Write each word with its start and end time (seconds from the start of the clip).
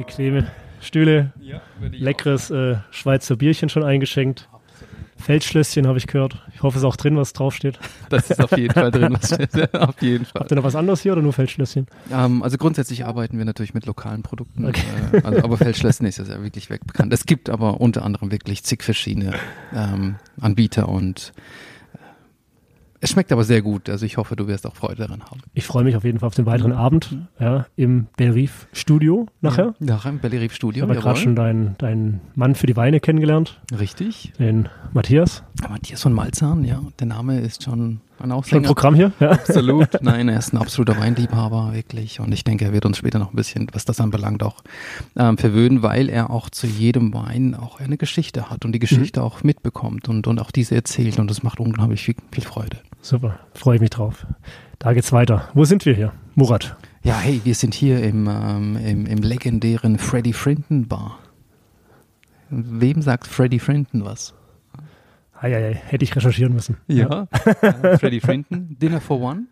Bequeme 0.00 0.50
Stühle, 0.80 1.34
ja, 1.42 1.60
leckeres 1.92 2.50
äh, 2.50 2.76
Schweizer 2.90 3.36
Bierchen 3.36 3.68
schon 3.68 3.84
eingeschenkt. 3.84 4.48
Feldschlösschen 5.18 5.86
habe 5.86 5.98
ich 5.98 6.06
gehört. 6.06 6.42
Ich 6.54 6.62
hoffe, 6.62 6.78
es 6.78 6.82
ist 6.82 6.86
auch 6.86 6.96
drin, 6.96 7.18
was 7.18 7.34
draufsteht. 7.34 7.78
Das 8.08 8.30
ist 8.30 8.42
auf 8.42 8.56
jeden 8.56 8.72
Fall 8.72 8.90
drin, 8.90 9.14
was 9.20 9.32
auf 9.74 10.00
jeden 10.00 10.24
Fall. 10.24 10.40
Habt 10.40 10.52
ihr 10.52 10.56
noch 10.56 10.64
was 10.64 10.74
anderes 10.74 11.02
hier 11.02 11.12
oder 11.12 11.20
nur 11.20 11.34
Feldschlösschen? 11.34 11.86
Ähm, 12.10 12.42
also 12.42 12.56
grundsätzlich 12.56 13.04
arbeiten 13.04 13.36
wir 13.36 13.44
natürlich 13.44 13.74
mit 13.74 13.84
lokalen 13.84 14.22
Produkten. 14.22 14.64
Okay. 14.64 14.80
Äh, 15.12 15.20
also, 15.22 15.44
aber 15.44 15.58
Feldschlösschen 15.58 16.06
ist 16.06 16.16
ja 16.16 16.42
wirklich 16.42 16.70
weg 16.70 16.86
bekannt. 16.86 17.12
Es 17.12 17.26
gibt 17.26 17.50
aber 17.50 17.82
unter 17.82 18.02
anderem 18.02 18.32
wirklich 18.32 18.64
zig 18.64 18.82
verschiedene 18.82 19.34
ähm, 19.74 20.16
Anbieter 20.40 20.88
und 20.88 21.34
es 23.02 23.10
schmeckt 23.10 23.32
aber 23.32 23.44
sehr 23.44 23.62
gut. 23.62 23.88
Also 23.88 24.04
ich 24.04 24.18
hoffe, 24.18 24.36
du 24.36 24.46
wirst 24.46 24.66
auch 24.66 24.76
Freude 24.76 24.96
daran 24.96 25.22
haben. 25.22 25.40
Ich 25.54 25.66
freue 25.66 25.84
mich 25.84 25.96
auf 25.96 26.04
jeden 26.04 26.18
Fall 26.18 26.26
auf 26.26 26.34
den 26.34 26.46
weiteren 26.46 26.72
Abend 26.72 27.16
ja, 27.38 27.66
im 27.76 28.06
Bellerive 28.16 28.66
Studio 28.72 29.26
nachher. 29.40 29.74
Ja, 29.80 29.86
nachher 29.86 30.10
im 30.10 30.18
Bellerive 30.18 30.54
Studio. 30.54 30.84
Ich 30.84 30.90
habe 30.90 31.00
gerade 31.00 31.18
schon 31.18 31.34
deinen 31.34 31.76
dein 31.78 32.20
Mann 32.34 32.54
für 32.54 32.66
die 32.66 32.76
Weine 32.76 33.00
kennengelernt. 33.00 33.60
Richtig. 33.78 34.32
Den 34.38 34.68
Matthias. 34.92 35.42
Matthias 35.68 36.02
von 36.02 36.12
Malzahn, 36.12 36.64
ja. 36.64 36.82
Der 36.98 37.06
Name 37.06 37.40
ist 37.40 37.62
schon 37.62 38.00
ein 38.18 38.32
Aufhänger. 38.32 38.66
Schon 38.66 38.74
Programm 38.74 38.94
hier? 38.94 39.12
Ja. 39.18 39.30
Absolut. 39.30 39.88
Nein, 40.02 40.28
er 40.28 40.38
ist 40.38 40.52
ein 40.52 40.58
absoluter 40.58 40.98
Weinliebhaber, 40.98 41.72
wirklich. 41.72 42.20
Und 42.20 42.32
ich 42.32 42.44
denke, 42.44 42.66
er 42.66 42.72
wird 42.72 42.84
uns 42.84 42.98
später 42.98 43.18
noch 43.18 43.32
ein 43.32 43.36
bisschen, 43.36 43.68
was 43.72 43.86
das 43.86 44.00
anbelangt, 44.00 44.42
auch 44.42 44.62
ähm, 45.16 45.38
verwöhnen, 45.38 45.82
weil 45.82 46.10
er 46.10 46.30
auch 46.30 46.50
zu 46.50 46.66
jedem 46.66 47.14
Wein 47.14 47.54
auch 47.54 47.80
eine 47.80 47.96
Geschichte 47.96 48.50
hat 48.50 48.66
und 48.66 48.72
die 48.72 48.78
Geschichte 48.78 49.20
mhm. 49.20 49.26
auch 49.26 49.42
mitbekommt 49.42 50.08
und, 50.08 50.26
und 50.26 50.38
auch 50.38 50.50
diese 50.50 50.74
erzählt. 50.74 51.18
Und 51.18 51.30
das 51.30 51.42
macht 51.42 51.60
unglaublich 51.60 52.02
viel, 52.02 52.16
viel 52.30 52.44
Freude. 52.44 52.76
Super, 53.02 53.40
freue 53.54 53.76
ich 53.76 53.80
mich 53.80 53.90
drauf. 53.90 54.26
Da 54.78 54.92
geht's 54.92 55.12
weiter. 55.12 55.48
Wo 55.54 55.64
sind 55.64 55.84
wir 55.86 55.94
hier? 55.94 56.12
Murat. 56.34 56.76
Ja, 57.02 57.18
hey, 57.18 57.40
wir 57.44 57.54
sind 57.54 57.74
hier 57.74 58.02
im, 58.02 58.28
ähm, 58.28 58.76
im, 58.76 59.06
im 59.06 59.18
legendären 59.18 59.98
Freddie 59.98 60.34
Frinton 60.34 60.86
Bar. 60.86 61.18
Wem 62.50 63.00
sagt 63.00 63.26
Freddie 63.26 63.58
Frinton 63.58 64.04
was? 64.04 64.34
Eieiei, 65.40 65.72
hätte 65.74 66.04
ich 66.04 66.14
recherchieren 66.14 66.52
müssen. 66.52 66.76
Ja, 66.86 67.26
ja. 67.62 67.96
Freddie 67.98 68.20
Frinton, 68.20 68.76
Dinner 68.78 69.00
for 69.00 69.20
One. 69.20 69.44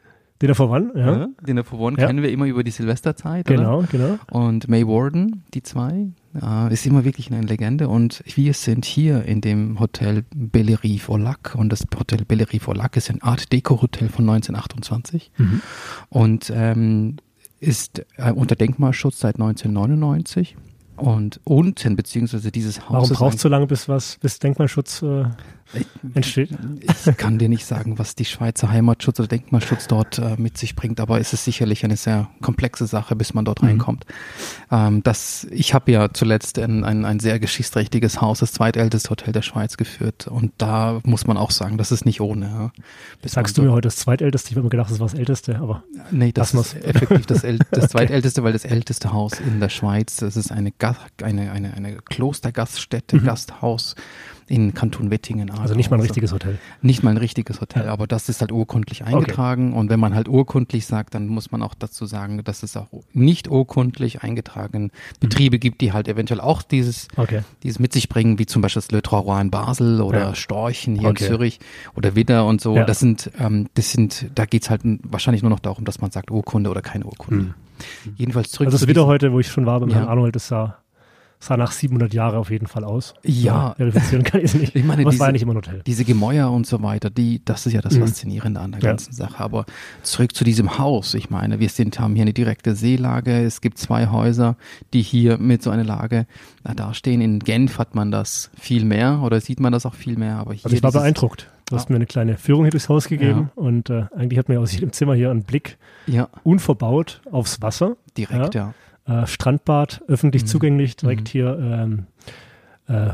Dinner 0.42 0.54
for 0.54 0.68
One, 0.68 0.92
ja. 0.94 1.18
ja 1.20 1.28
Dinner 1.40 1.64
for 1.64 1.80
One 1.80 1.96
ja. 1.98 2.06
kennen 2.06 2.22
wir 2.22 2.30
immer 2.30 2.44
über 2.44 2.62
die 2.62 2.70
Silvesterzeit. 2.70 3.46
Genau, 3.46 3.78
oder? 3.78 3.88
genau. 3.90 4.18
Und 4.30 4.68
May 4.68 4.86
Warden, 4.86 5.44
die 5.54 5.62
zwei, 5.62 6.08
äh, 6.40 6.72
ist 6.72 6.86
immer 6.86 7.04
wirklich 7.04 7.32
eine 7.32 7.42
Legende. 7.42 7.88
Und 7.88 8.22
wir 8.34 8.54
sind 8.54 8.84
hier 8.84 9.24
in 9.24 9.40
dem 9.40 9.80
Hotel 9.80 10.24
Bellerive 10.34 11.12
au 11.12 11.16
Lac. 11.16 11.54
Und 11.54 11.70
das 11.70 11.84
Hotel 11.98 12.24
Bellerive 12.24 12.68
au 12.68 12.74
Lac 12.74 12.96
ist 12.96 13.10
ein 13.10 13.22
Art 13.22 13.52
Deco-Hotel 13.52 14.08
von 14.08 14.28
1928. 14.28 15.32
Mhm. 15.36 15.62
Und 16.08 16.52
ähm, 16.54 17.16
ist 17.60 18.04
äh, 18.16 18.30
unter 18.30 18.56
Denkmalschutz 18.56 19.20
seit 19.20 19.36
1999. 19.36 20.56
Und 20.98 21.40
unten, 21.44 21.96
beziehungsweise 21.96 22.50
dieses 22.50 22.88
Haus. 22.88 23.10
Warum 23.10 23.10
braucht 23.10 23.34
es 23.36 23.42
so 23.42 23.48
lange, 23.48 23.66
bis 23.66 23.88
was, 23.88 24.18
bis 24.20 24.38
Denkmalschutz 24.38 25.02
äh, 25.02 25.24
entsteht? 26.14 26.50
Ich 27.06 27.16
kann 27.16 27.38
dir 27.38 27.48
nicht 27.48 27.66
sagen, 27.66 27.98
was 27.98 28.14
die 28.14 28.24
Schweizer 28.24 28.70
Heimatschutz 28.70 29.20
oder 29.20 29.28
Denkmalschutz 29.28 29.86
dort 29.86 30.18
äh, 30.18 30.36
mit 30.38 30.56
sich 30.56 30.74
bringt, 30.74 31.00
aber 31.00 31.20
es 31.20 31.32
ist 31.32 31.44
sicherlich 31.44 31.84
eine 31.84 31.96
sehr 31.96 32.28
komplexe 32.40 32.86
Sache, 32.86 33.16
bis 33.16 33.34
man 33.34 33.44
dort 33.44 33.62
mhm. 33.62 33.68
reinkommt. 33.68 34.06
Ähm, 34.70 35.02
das, 35.02 35.46
ich 35.50 35.74
habe 35.74 35.92
ja 35.92 36.08
zuletzt 36.12 36.58
ein, 36.58 36.84
ein, 36.84 37.04
ein 37.04 37.20
sehr 37.20 37.38
geschichtsträchtiges 37.38 38.20
Haus, 38.20 38.40
das 38.40 38.52
zweitälteste 38.52 39.10
Hotel 39.10 39.32
der 39.32 39.42
Schweiz 39.42 39.76
geführt 39.76 40.26
und 40.26 40.52
da 40.58 41.00
muss 41.04 41.26
man 41.26 41.36
auch 41.36 41.50
sagen, 41.50 41.78
das 41.78 41.92
ist 41.92 42.06
nicht 42.06 42.20
ohne. 42.20 42.46
Ja. 42.46 42.72
Sagst 43.24 43.58
du 43.58 43.62
mir 43.62 43.72
heute 43.72 43.88
das 43.88 43.96
zweitälteste? 43.96 44.50
Ich 44.50 44.56
habe 44.56 44.64
mir 44.64 44.70
gedacht, 44.70 44.90
das 44.90 45.00
war 45.00 45.08
das 45.08 45.18
älteste, 45.18 45.58
aber 45.58 45.82
nee, 46.10 46.32
das 46.32 46.54
ist 46.54 46.76
effektiv 46.76 47.26
das, 47.26 47.44
das 47.70 47.88
zweitälteste, 47.90 48.42
weil 48.42 48.52
das 48.52 48.64
älteste 48.64 49.12
Haus 49.12 49.38
in 49.38 49.60
der 49.60 49.68
Schweiz, 49.68 50.16
das 50.16 50.36
ist 50.36 50.50
eine, 50.50 50.72
eine, 51.22 51.52
eine, 51.52 51.74
eine 51.74 51.96
Klostergaststätte, 51.96 53.16
mhm. 53.16 53.24
Gasthaus 53.24 53.94
in 54.48 54.72
Kanton 54.72 55.10
Wettingen. 55.10 55.50
Also 55.50 55.74
nicht 55.74 55.90
mal 55.90 55.98
ein 55.98 56.02
richtiges 56.02 56.32
Hotel. 56.32 56.58
Nicht 56.80 57.02
mal 57.02 57.10
ein 57.10 57.18
richtiges 57.18 57.60
Hotel, 57.60 57.84
ja. 57.84 57.92
aber 57.92 58.06
das 58.06 58.28
ist 58.28 58.40
halt 58.40 58.50
urkundlich 58.50 59.04
eingetragen. 59.04 59.70
Okay. 59.70 59.78
Und 59.78 59.90
wenn 59.90 60.00
man 60.00 60.14
halt 60.14 60.28
urkundlich 60.28 60.86
sagt, 60.86 61.14
dann 61.14 61.26
muss 61.26 61.52
man 61.52 61.62
auch 61.62 61.74
dazu 61.74 62.06
sagen, 62.06 62.42
dass 62.44 62.62
es 62.62 62.76
auch 62.76 62.88
nicht 63.12 63.48
urkundlich 63.48 64.22
eingetragenen 64.22 64.90
Betriebe 65.20 65.56
mhm. 65.56 65.60
gibt, 65.60 65.80
die 65.82 65.92
halt 65.92 66.08
eventuell 66.08 66.40
auch 66.40 66.62
dieses, 66.62 67.08
okay. 67.16 67.42
dieses 67.62 67.78
mit 67.78 67.92
sich 67.92 68.08
bringen, 68.08 68.38
wie 68.38 68.46
zum 68.46 68.62
Beispiel 68.62 68.80
das 68.80 68.90
Le 68.90 69.02
Trois 69.02 69.40
in 69.40 69.50
Basel 69.50 70.00
oder 70.00 70.20
ja. 70.20 70.34
Storchen 70.34 70.98
hier 70.98 71.10
okay. 71.10 71.24
in 71.24 71.30
Zürich 71.30 71.60
oder 71.94 72.14
Widder 72.14 72.46
und 72.46 72.62
so. 72.62 72.74
Ja. 72.74 72.84
Das 72.84 73.00
sind, 73.00 73.30
ähm, 73.38 73.68
das 73.74 73.92
sind, 73.92 74.30
da 74.34 74.46
geht's 74.46 74.70
halt 74.70 74.80
wahrscheinlich 75.02 75.42
nur 75.42 75.50
noch 75.50 75.60
darum, 75.60 75.84
dass 75.84 76.00
man 76.00 76.10
sagt 76.10 76.30
Urkunde 76.30 76.70
oder 76.70 76.80
keine 76.80 77.04
Urkunde. 77.04 77.44
Mhm. 77.44 77.54
Jedenfalls 78.16 78.50
zurück. 78.50 78.68
Also 78.68 78.78
das 78.78 78.88
Widder 78.88 79.06
heute, 79.06 79.32
wo 79.32 79.40
ich 79.40 79.48
schon 79.48 79.66
war 79.66 79.78
beim 79.80 79.90
ja. 79.90 79.96
Herrn 79.96 80.08
Arnold, 80.08 80.34
das 80.34 80.48
sah 80.48 80.78
sah 81.40 81.56
nach 81.56 81.70
700 81.70 82.12
Jahren 82.12 82.36
auf 82.36 82.50
jeden 82.50 82.66
Fall 82.66 82.84
aus. 82.84 83.14
Ja. 83.22 83.74
Verifizieren 83.74 84.24
kann 84.24 84.40
ich 84.40 84.46
es 84.46 84.54
nicht. 84.54 84.74
Ich 84.74 84.84
meine, 84.84 85.04
diese, 85.04 85.20
war 85.20 85.28
ja 85.28 85.32
nicht 85.32 85.42
immer 85.42 85.52
ein 85.52 85.58
Hotel. 85.58 85.82
Diese 85.86 86.04
Gemäuer 86.04 86.50
und 86.50 86.66
so 86.66 86.82
weiter, 86.82 87.10
die, 87.10 87.42
das 87.44 87.66
ist 87.66 87.72
ja 87.72 87.80
das 87.80 87.94
mhm. 87.94 88.00
Faszinierende 88.00 88.60
an 88.60 88.72
der 88.72 88.80
ja. 88.80 88.88
ganzen 88.88 89.12
Sache. 89.12 89.38
Aber 89.42 89.64
zurück 90.02 90.34
zu 90.34 90.44
diesem 90.44 90.78
Haus. 90.78 91.14
Ich 91.14 91.30
meine, 91.30 91.60
wir 91.60 91.68
sind, 91.68 92.00
haben 92.00 92.14
hier 92.14 92.22
eine 92.22 92.32
direkte 92.32 92.74
Seelage. 92.74 93.44
Es 93.44 93.60
gibt 93.60 93.78
zwei 93.78 94.08
Häuser, 94.08 94.56
die 94.92 95.02
hier 95.02 95.38
mit 95.38 95.62
so 95.62 95.70
einer 95.70 95.84
Lage 95.84 96.26
na, 96.64 96.74
dastehen. 96.74 97.20
In 97.20 97.38
Genf 97.38 97.78
hat 97.78 97.94
man 97.94 98.10
das 98.10 98.50
viel 98.58 98.84
mehr 98.84 99.20
oder 99.22 99.40
sieht 99.40 99.60
man 99.60 99.72
das 99.72 99.86
auch 99.86 99.94
viel 99.94 100.18
mehr. 100.18 100.36
Aber 100.36 100.52
hier 100.52 100.64
also 100.64 100.76
ich 100.76 100.82
war 100.82 100.92
beeindruckt. 100.92 101.48
Du 101.66 101.76
hast 101.76 101.90
mir 101.90 101.96
eine 101.96 102.06
kleine 102.06 102.38
Führung 102.38 102.64
hier 102.64 102.70
durchs 102.70 102.88
Haus 102.88 103.08
gegeben 103.08 103.50
ja. 103.54 103.62
und 103.62 103.90
äh, 103.90 104.06
eigentlich 104.16 104.38
hat 104.38 104.48
man 104.48 104.56
ja 104.56 104.62
aus 104.62 104.72
jedem 104.72 104.90
Zimmer 104.90 105.14
hier 105.14 105.30
einen 105.30 105.42
Blick 105.42 105.76
ja. 106.06 106.28
unverbaut 106.42 107.20
aufs 107.30 107.60
Wasser. 107.60 107.96
Direkt, 108.16 108.54
ja 108.54 108.70
äh, 108.70 108.72
Strandbad, 109.26 110.02
öffentlich 110.08 110.42
mhm. 110.42 110.46
zugänglich, 110.46 110.96
direkt 110.96 111.22
mhm. 111.22 111.26
hier 111.32 111.58
ähm, 111.60 112.06
äh, 112.88 113.10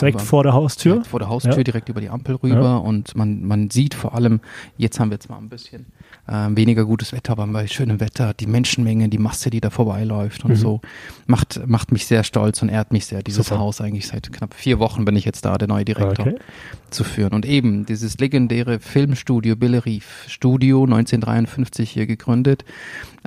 direkt 0.00 0.20
vor 0.20 0.42
der 0.42 0.54
Haustür. 0.54 0.94
Direkt 0.94 1.06
vor 1.06 1.20
der 1.20 1.28
Haustür, 1.28 1.56
ja. 1.56 1.62
direkt 1.62 1.88
über 1.88 2.00
die 2.00 2.08
Ampel 2.08 2.34
rüber 2.34 2.60
ja. 2.60 2.76
und 2.76 3.14
man, 3.14 3.44
man 3.44 3.70
sieht 3.70 3.94
vor 3.94 4.14
allem, 4.14 4.40
jetzt 4.76 4.98
haben 4.98 5.10
wir 5.10 5.20
zwar 5.20 5.38
ein 5.38 5.48
bisschen 5.48 5.86
äh, 6.26 6.48
weniger 6.50 6.84
gutes 6.84 7.12
Wetter, 7.12 7.32
aber 7.32 7.46
bei 7.46 7.66
schönem 7.68 8.00
Wetter, 8.00 8.34
die 8.34 8.46
Menschenmenge, 8.46 9.08
die 9.08 9.18
Masse, 9.18 9.50
die 9.50 9.60
da 9.60 9.70
vorbeiläuft 9.70 10.44
und 10.44 10.52
mhm. 10.52 10.56
so, 10.56 10.80
macht, 11.26 11.64
macht 11.66 11.92
mich 11.92 12.06
sehr 12.06 12.24
stolz 12.24 12.60
und 12.60 12.70
ehrt 12.70 12.92
mich 12.92 13.06
sehr, 13.06 13.22
dieses 13.22 13.46
Super. 13.46 13.60
Haus 13.60 13.80
eigentlich 13.80 14.08
seit 14.08 14.32
knapp 14.32 14.54
vier 14.54 14.80
Wochen 14.80 15.04
bin 15.04 15.14
ich 15.14 15.24
jetzt 15.24 15.44
da, 15.44 15.56
der 15.56 15.68
neue 15.68 15.84
Direktor 15.84 16.26
okay. 16.26 16.38
zu 16.90 17.04
führen. 17.04 17.34
Und 17.34 17.46
eben 17.46 17.86
dieses 17.86 18.18
legendäre 18.18 18.80
Filmstudio 18.80 19.54
Billerief, 19.54 20.24
Studio 20.26 20.82
1953 20.84 21.90
hier 21.90 22.06
gegründet, 22.06 22.64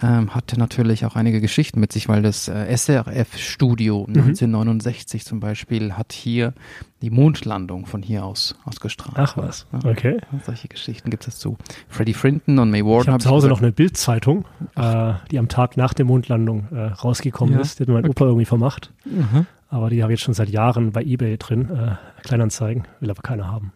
ähm, 0.01 0.35
hatte 0.35 0.59
natürlich 0.59 1.05
auch 1.05 1.15
einige 1.15 1.41
Geschichten 1.41 1.79
mit 1.79 1.91
sich, 1.91 2.07
weil 2.07 2.21
das 2.21 2.47
äh, 2.47 2.75
SRF-Studio 2.75 4.01
mhm. 4.01 4.15
1969 4.15 4.96
zum 5.05 5.39
Beispiel 5.39 5.93
hat 5.93 6.13
hier 6.13 6.53
die 7.01 7.09
Mondlandung 7.09 7.85
von 7.85 8.01
hier 8.01 8.25
aus 8.25 8.55
ausgestrahlt. 8.65 9.17
Ach 9.17 9.37
was, 9.37 9.67
ja, 9.71 9.89
okay. 9.89 10.17
Solche 10.43 10.67
Geschichten 10.67 11.09
gibt 11.09 11.27
es 11.27 11.37
zu 11.37 11.57
Freddie 11.87 12.13
Frinton 12.13 12.57
und 12.59 12.71
May 12.71 12.83
Warden. 12.83 13.01
Ich 13.01 13.07
habe 13.09 13.23
zu 13.23 13.29
Hause 13.29 13.49
noch 13.49 13.61
eine 13.61 13.71
Bildzeitung, 13.71 14.45
äh, 14.75 15.13
die 15.29 15.37
am 15.37 15.47
Tag 15.47 15.77
nach 15.77 15.93
der 15.93 16.05
Mondlandung 16.05 16.67
äh, 16.71 16.85
rausgekommen 16.85 17.53
ja. 17.53 17.61
ist. 17.61 17.79
Die 17.79 17.83
hat 17.83 17.89
mein 17.89 17.99
okay. 17.99 18.09
Opa 18.09 18.25
irgendwie 18.25 18.45
vermacht. 18.45 18.91
Mhm. 19.05 19.45
Aber 19.69 19.89
die 19.89 20.01
habe 20.01 20.13
ich 20.13 20.19
jetzt 20.19 20.25
schon 20.25 20.33
seit 20.33 20.49
Jahren 20.49 20.91
bei 20.93 21.03
Ebay 21.03 21.37
drin. 21.37 21.69
Äh, 21.69 21.95
Kleinanzeigen, 22.27 22.83
will 22.99 23.09
aber 23.09 23.21
keiner 23.21 23.49
haben. 23.49 23.71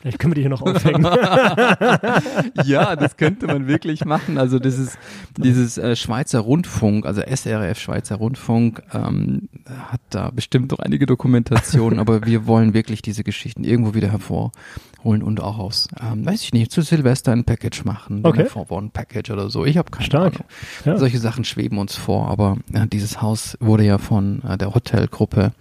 Vielleicht 0.00 0.20
können 0.20 0.30
wir 0.30 0.36
die 0.36 0.42
hier 0.42 0.50
noch 0.50 0.62
aufhängen. 0.62 1.02
ja, 2.64 2.94
das 2.94 3.16
könnte 3.16 3.48
man 3.48 3.66
wirklich 3.66 4.04
machen. 4.04 4.38
Also 4.38 4.60
das 4.60 4.78
ist 4.78 4.96
dieses 5.36 5.76
äh, 5.76 5.96
Schweizer 5.96 6.38
Rundfunk, 6.38 7.04
also 7.04 7.20
SRF 7.20 7.80
Schweizer 7.80 8.14
Rundfunk, 8.16 8.80
ähm, 8.94 9.48
hat 9.66 10.00
da 10.10 10.30
bestimmt 10.30 10.70
noch 10.70 10.78
einige 10.78 11.04
Dokumentationen, 11.04 11.98
aber 11.98 12.24
wir 12.24 12.46
wollen 12.46 12.74
wirklich 12.74 13.02
diese 13.02 13.24
Geschichten 13.24 13.64
irgendwo 13.64 13.92
wieder 13.92 14.08
hervorholen 14.08 15.22
und 15.22 15.40
auch 15.42 15.58
aus, 15.58 15.88
ähm, 16.00 16.24
weiß 16.24 16.44
ich 16.44 16.52
nicht, 16.52 16.70
zu 16.70 16.82
Silvester 16.82 17.32
ein 17.32 17.44
Package 17.44 17.84
machen, 17.84 18.20
okay. 18.22 18.46
ein 18.70 18.90
Package 18.90 19.30
oder 19.32 19.50
so. 19.50 19.66
Ich 19.66 19.76
habe 19.76 19.90
keine 19.90 20.06
Stark. 20.06 20.34
Ahnung. 20.34 20.46
Ja. 20.84 20.96
Solche 20.96 21.18
Sachen 21.18 21.44
schweben 21.44 21.78
uns 21.78 21.96
vor, 21.96 22.28
aber 22.28 22.56
äh, 22.72 22.86
dieses 22.86 23.20
Haus 23.20 23.58
wurde 23.60 23.84
ja 23.84 23.98
von 23.98 24.42
äh, 24.44 24.56
der 24.56 24.74
Hotelgruppe, 24.74 25.52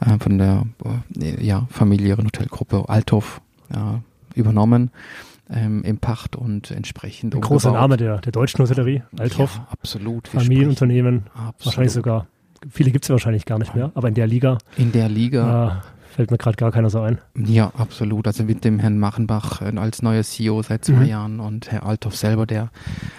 äh, 0.00 0.18
von 0.20 0.38
der 0.38 0.62
äh, 1.20 1.44
ja, 1.68 1.76
familiären 1.76 2.26
Hotelgruppe 2.26 2.88
Althoff 2.88 3.40
ja, 3.72 4.00
übernommen 4.34 4.90
ähm, 5.50 5.82
im 5.84 5.98
Pacht 5.98 6.36
und 6.36 6.70
entsprechend. 6.70 7.34
Ein 7.34 7.40
großer 7.40 7.72
Name 7.72 7.96
der, 7.96 8.18
der 8.18 8.32
deutschen 8.32 8.60
Hotellerie, 8.60 9.02
Althoff. 9.18 9.56
Ja, 9.56 9.68
absolut. 9.70 10.28
Familienunternehmen, 10.28 11.24
absolut. 11.34 11.66
wahrscheinlich 11.66 11.92
sogar, 11.92 12.26
viele 12.70 12.90
gibt 12.90 13.04
es 13.04 13.10
wahrscheinlich 13.10 13.44
gar 13.44 13.58
nicht 13.58 13.74
mehr, 13.74 13.92
aber 13.94 14.08
in 14.08 14.14
der 14.14 14.26
Liga. 14.26 14.58
In 14.76 14.92
der 14.92 15.08
Liga. 15.08 15.82
Äh, 15.82 15.93
Fällt 16.14 16.30
mir 16.30 16.38
gerade 16.38 16.56
gar 16.56 16.70
keiner 16.70 16.90
so 16.90 17.00
ein. 17.00 17.18
Ja, 17.36 17.72
absolut. 17.76 18.28
Also 18.28 18.44
mit 18.44 18.64
dem 18.64 18.78
Herrn 18.78 19.00
Machenbach 19.00 19.60
äh, 19.62 19.76
als 19.76 20.00
neuer 20.00 20.22
CEO 20.22 20.62
seit 20.62 20.84
zwei 20.84 21.00
mhm. 21.00 21.06
Jahren 21.06 21.40
und 21.40 21.72
Herr 21.72 21.84
Althoff 21.84 22.14
selber, 22.14 22.46
der, 22.46 22.70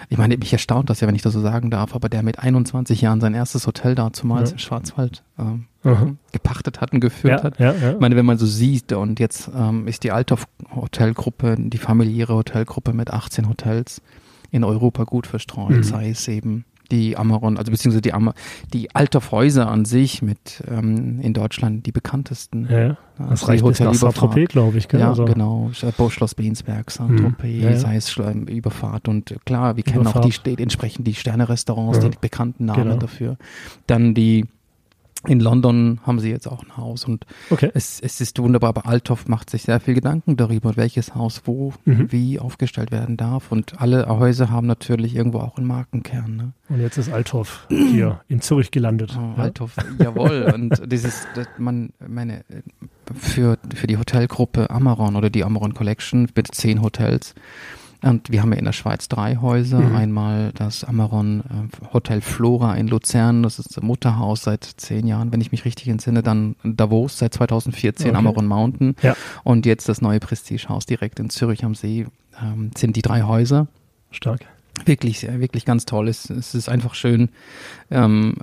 ich 0.08 0.16
meine, 0.16 0.38
mich 0.38 0.50
erstaunt 0.50 0.88
das 0.88 1.00
ja, 1.00 1.06
wenn 1.06 1.14
ich 1.14 1.20
das 1.20 1.34
so 1.34 1.42
sagen 1.42 1.70
darf, 1.70 1.94
aber 1.94 2.08
der 2.08 2.22
mit 2.22 2.38
21 2.38 3.02
Jahren 3.02 3.20
sein 3.20 3.34
erstes 3.34 3.66
Hotel 3.66 3.94
da 3.94 4.14
zumal 4.14 4.44
ja. 4.44 4.50
im 4.50 4.56
Schwarzwald 4.56 5.22
ähm, 5.38 5.66
mhm. 5.82 6.16
gepachtet 6.32 6.80
hat 6.80 6.94
und 6.94 7.00
geführt 7.00 7.40
ja, 7.40 7.44
hat. 7.44 7.58
Ja. 7.58 7.74
Ich 7.92 8.00
meine, 8.00 8.16
wenn 8.16 8.24
man 8.24 8.38
so 8.38 8.46
sieht 8.46 8.90
und 8.94 9.20
jetzt 9.20 9.50
ähm, 9.54 9.86
ist 9.86 10.02
die 10.02 10.12
Althoff 10.12 10.46
Hotelgruppe, 10.74 11.56
die 11.58 11.78
familiäre 11.78 12.34
Hotelgruppe 12.34 12.94
mit 12.94 13.12
18 13.12 13.50
Hotels 13.50 14.00
in 14.50 14.64
Europa 14.64 15.04
gut 15.04 15.26
verstreut, 15.26 15.70
mhm. 15.76 15.82
sei 15.82 16.08
es 16.08 16.26
eben 16.28 16.64
die 16.90 17.16
Amaron, 17.16 17.56
also 17.56 17.70
beziehungsweise 17.70 18.02
die, 18.02 18.12
Am 18.12 18.32
die 18.72 18.94
Althoff-Häuser 18.94 19.68
an 19.68 19.84
sich 19.84 20.22
mit 20.22 20.62
ähm, 20.68 21.20
in 21.20 21.34
Deutschland 21.34 21.86
die 21.86 21.92
bekanntesten. 21.92 22.68
Ja, 22.70 22.78
ja. 22.78 22.96
Das 23.18 23.30
also 23.30 23.46
reicht 23.46 23.64
Hotel 23.64 23.88
bis 23.88 24.02
nach 24.02 24.12
Saint-Tropez, 24.12 24.48
glaube 24.48 24.76
ich. 24.78 24.88
Gell? 24.88 25.00
Ja, 25.00 25.08
also. 25.08 25.24
genau. 25.24 25.70
Schloss 26.10 26.34
Beensberg, 26.34 26.90
Saint-Tropez, 26.90 27.62
hm. 27.62 27.62
ja, 27.62 27.76
sei 27.76 27.96
es 27.96 28.14
Überfahrt 28.16 29.08
und 29.08 29.34
klar, 29.46 29.76
wir 29.76 29.84
kennen 29.84 30.02
Überfahrt. 30.02 30.26
auch 30.26 30.42
die 30.42 30.62
entsprechend 30.62 31.06
die 31.06 31.14
Sterne-Restaurants, 31.14 32.00
die 32.00 32.10
bekannten 32.20 32.66
Namen 32.66 32.82
genau. 32.82 32.96
dafür. 32.96 33.36
Dann 33.86 34.14
die 34.14 34.44
in 35.26 35.40
London 35.40 36.00
haben 36.06 36.20
sie 36.20 36.30
jetzt 36.30 36.46
auch 36.46 36.62
ein 36.62 36.76
Haus 36.76 37.04
und 37.04 37.26
okay. 37.50 37.70
es, 37.74 38.00
es 38.00 38.20
ist 38.20 38.38
wunderbar. 38.38 38.70
Aber 38.70 38.86
Althoff 38.86 39.28
macht 39.28 39.50
sich 39.50 39.62
sehr 39.62 39.80
viel 39.80 39.94
Gedanken 39.94 40.36
darüber, 40.36 40.76
welches 40.76 41.14
Haus 41.14 41.42
wo, 41.44 41.72
mhm. 41.84 42.10
wie 42.12 42.38
aufgestellt 42.38 42.90
werden 42.90 43.16
darf. 43.16 43.52
Und 43.52 43.80
alle 43.80 44.06
Häuser 44.08 44.50
haben 44.50 44.66
natürlich 44.66 45.14
irgendwo 45.14 45.38
auch 45.38 45.56
einen 45.56 45.66
Markenkern. 45.66 46.36
Ne? 46.36 46.52
Und 46.68 46.80
jetzt 46.80 46.96
ist 46.96 47.12
Althoff 47.12 47.66
hier 47.68 48.20
in 48.28 48.40
Zürich 48.40 48.70
gelandet. 48.70 49.16
Oh, 49.18 49.34
ja? 49.36 49.44
Althoff, 49.44 49.76
jawohl. 49.98 50.50
und 50.54 50.82
dieses, 50.90 51.26
das, 51.34 51.46
man, 51.58 51.90
meine, 52.06 52.44
für, 53.14 53.58
für 53.74 53.86
die 53.86 53.98
Hotelgruppe 53.98 54.70
Amaron 54.70 55.16
oder 55.16 55.30
die 55.30 55.44
Amaron 55.44 55.74
Collection 55.74 56.28
mit 56.34 56.54
zehn 56.54 56.82
Hotels 56.82 57.34
und 58.02 58.30
wir 58.30 58.42
haben 58.42 58.52
ja 58.52 58.58
in 58.58 58.64
der 58.64 58.72
Schweiz 58.72 59.08
drei 59.08 59.36
Häuser. 59.36 59.80
Mhm. 59.80 59.96
Einmal 59.96 60.52
das 60.54 60.84
Amaron 60.84 61.40
äh, 61.40 61.92
Hotel 61.92 62.20
Flora 62.20 62.74
in 62.74 62.88
Luzern, 62.88 63.42
das 63.42 63.58
ist 63.58 63.76
das 63.76 63.82
Mutterhaus 63.82 64.42
seit 64.42 64.64
zehn 64.64 65.06
Jahren, 65.06 65.32
wenn 65.32 65.40
ich 65.40 65.52
mich 65.52 65.64
richtig 65.64 65.88
entsinne. 65.88 66.22
Dann 66.22 66.56
Davos 66.62 67.18
seit 67.18 67.34
2014, 67.34 68.08
okay. 68.08 68.16
Amaron 68.16 68.46
Mountain. 68.46 68.96
Ja. 69.02 69.16
Und 69.44 69.66
jetzt 69.66 69.88
das 69.88 70.00
neue 70.00 70.20
Prestigehaus 70.20 70.86
direkt 70.86 71.20
in 71.20 71.30
Zürich 71.30 71.64
am 71.64 71.74
See. 71.74 72.06
Ähm, 72.42 72.70
sind 72.76 72.96
die 72.96 73.02
drei 73.02 73.22
Häuser. 73.22 73.66
Stark 74.10 74.46
wirklich, 74.84 75.26
wirklich 75.40 75.64
ganz 75.64 75.86
toll. 75.86 76.08
Es, 76.08 76.30
es 76.30 76.54
ist 76.54 76.68
einfach 76.68 76.94
schön, 76.94 77.30
ähm, 77.90 78.34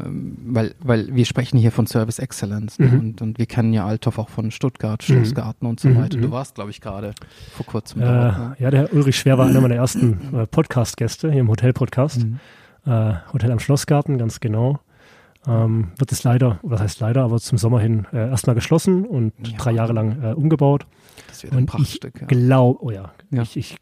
weil, 0.46 0.74
weil 0.82 1.16
wir 1.16 1.26
sprechen 1.26 1.58
hier 1.58 1.72
von 1.72 1.88
Service 1.88 2.20
Excellence 2.20 2.80
ne? 2.80 2.88
mhm. 2.88 3.00
und, 3.00 3.22
und 3.22 3.38
wir 3.38 3.46
kennen 3.46 3.74
ja 3.74 3.86
Althoff 3.86 4.18
auch 4.18 4.30
von 4.30 4.52
Stuttgart, 4.52 5.02
mhm. 5.08 5.14
Schlossgarten 5.14 5.66
mhm. 5.66 5.70
und 5.70 5.80
so 5.80 5.90
mhm. 5.90 5.98
weiter. 5.98 6.18
Du 6.18 6.32
warst, 6.32 6.56
glaube 6.56 6.72
ich, 6.72 6.82
gerade 6.82 7.14
vor 7.54 7.66
kurzem. 7.66 8.02
Äh, 8.02 8.06
dort, 8.06 8.38
ne? 8.38 8.56
Ja, 8.60 8.72
der 8.72 8.94
Ulrich 8.94 9.18
Schwer 9.18 9.38
war 9.38 9.48
einer 9.48 9.62
meiner 9.62 9.76
ersten 9.76 10.20
äh, 10.34 10.48
Podcast-Gäste 10.48 11.32
hier 11.32 11.42
im 11.42 11.50
Hotel-Podcast. 11.50 12.26
Mhm. 12.26 12.40
Äh, 12.86 13.14
Hotel 13.32 13.52
am 13.52 13.60
Schlossgarten, 13.60 14.18
ganz 14.18 14.40
genau. 14.40 14.80
Ähm, 15.45 15.92
wird 15.98 16.12
es 16.12 16.24
leider, 16.24 16.60
oder 16.63 16.75
das 16.75 16.81
heißt 16.81 17.00
leider, 17.01 17.24
aber 17.24 17.40
zum 17.40 17.57
Sommer 17.57 17.80
hin 17.80 18.07
äh, 18.13 18.30
erstmal 18.30 18.56
geschlossen 18.56 19.06
und 19.06 19.34
ja. 19.45 19.57
drei 19.57 19.72
Jahre 19.72 19.94
lang 19.94 20.22
äh, 20.24 20.34
umgebaut. 20.34 20.86
Das 21.28 21.44
wird 21.44 21.54
ein 21.54 21.66
Prachtstück. 21.66 22.13
Ich 22.16 22.22
ja. 22.22 22.28
glaube, 22.28 22.84
oh 22.84 22.92
ja, 22.92 23.12
ja. 23.31 23.42
ich, 23.42 23.57
ich, 23.57 23.78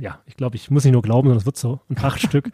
ja, 0.00 0.20
ich 0.26 0.36
glaube, 0.36 0.56
ich 0.56 0.70
muss 0.70 0.84
nicht 0.84 0.92
nur 0.92 1.02
glauben, 1.02 1.28
sondern 1.28 1.38
es 1.38 1.46
wird 1.46 1.56
so 1.56 1.80
ein 1.90 1.94
Prachtstück. 1.96 2.50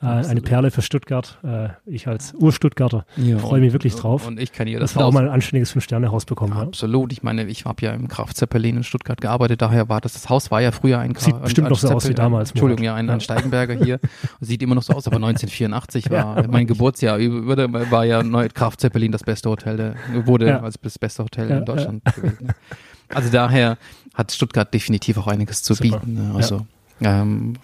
Äh, 0.00 0.06
eine 0.06 0.40
Perle 0.40 0.70
für 0.70 0.82
Stuttgart. 0.82 1.38
Äh, 1.42 1.70
ich 1.84 2.06
als 2.06 2.32
Ur-Stuttgarter 2.34 3.04
freue 3.38 3.60
mich 3.60 3.72
wirklich 3.72 3.94
drauf. 3.96 4.26
Und 4.26 4.38
ich 4.38 4.52
kann 4.52 4.68
hier 4.68 4.78
das 4.78 4.92
Dass 4.92 5.00
wir 5.00 5.06
auch 5.06 5.12
mal 5.12 5.24
ein 5.24 5.30
anständiges 5.30 5.72
Fünf-Sterne-Haus 5.72 6.24
bekommen. 6.24 6.54
Ja, 6.54 6.62
absolut. 6.62 7.12
Ich 7.12 7.22
meine, 7.22 7.46
ich 7.46 7.64
habe 7.64 7.84
ja 7.84 7.92
im 7.92 8.06
Kraft 8.08 8.36
Zeppelin 8.36 8.76
in 8.76 8.84
Stuttgart 8.84 9.20
gearbeitet, 9.20 9.60
daher 9.60 9.88
war 9.88 10.00
das, 10.00 10.12
das 10.12 10.28
Haus 10.28 10.50
war 10.50 10.60
ja 10.60 10.70
früher 10.70 11.00
ein 11.00 11.14
Sieht 11.16 11.34
ein, 11.34 11.42
bestimmt 11.42 11.70
noch 11.70 11.78
so 11.78 11.88
aus 11.88 12.08
wie 12.08 12.14
damals. 12.14 12.50
Entschuldigung, 12.50 12.84
ja, 12.84 12.94
ein, 12.94 13.10
ein 13.10 13.20
Steigenberger 13.20 13.74
hier. 13.74 13.98
Sieht 14.40 14.62
immer 14.62 14.76
noch 14.76 14.82
so 14.82 14.92
aus, 14.92 15.06
aber 15.06 15.16
1984 15.16 16.10
war 16.10 16.46
mein 16.48 16.66
Geburtsjahr. 16.66 17.18
War 17.18 18.04
ja 18.04 18.22
Kraft 18.48 18.80
Zeppelin 18.80 19.10
das 19.10 19.24
beste 19.24 19.50
Hotel, 19.50 19.76
der 19.76 19.96
wurde 20.26 20.62
als 20.62 20.78
das 20.80 20.98
beste 20.98 21.24
Hotel 21.24 21.50
in 21.50 21.64
Deutschland 21.64 22.04
gewählt. 22.14 22.38
Also 23.08 23.30
daher 23.30 23.78
hat 24.14 24.32
Stuttgart 24.32 24.72
definitiv 24.72 25.16
auch 25.18 25.26
einiges 25.26 25.62
zu 25.62 25.74
Super. 25.74 25.98
bieten. 25.98 26.14
Ne? 26.14 26.34
Also, 26.34 26.66
ja. 27.00 27.22
ähm, 27.22 27.54